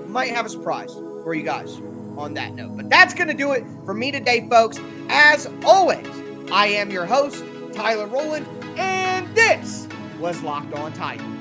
might 0.10 0.32
have 0.32 0.46
a 0.46 0.50
surprise 0.50 0.94
for 1.24 1.34
you 1.34 1.44
guys 1.44 1.78
on 2.18 2.34
that 2.34 2.54
note. 2.54 2.76
But 2.76 2.90
that's 2.90 3.14
going 3.14 3.28
to 3.28 3.34
do 3.34 3.54
it 3.54 3.64
for 3.86 3.94
me 3.94 4.12
today, 4.12 4.48
folks. 4.50 4.80
As 5.10 5.50
always, 5.64 6.08
I 6.52 6.68
am 6.68 6.92
your 6.92 7.06
host, 7.06 7.44
Tyler 7.74 8.08
Rowland, 8.08 8.48
and 8.78 9.34
this 9.36 9.88
was 10.20 10.42
Locked 10.44 10.74
On 10.74 10.92
Titans. 10.94 11.33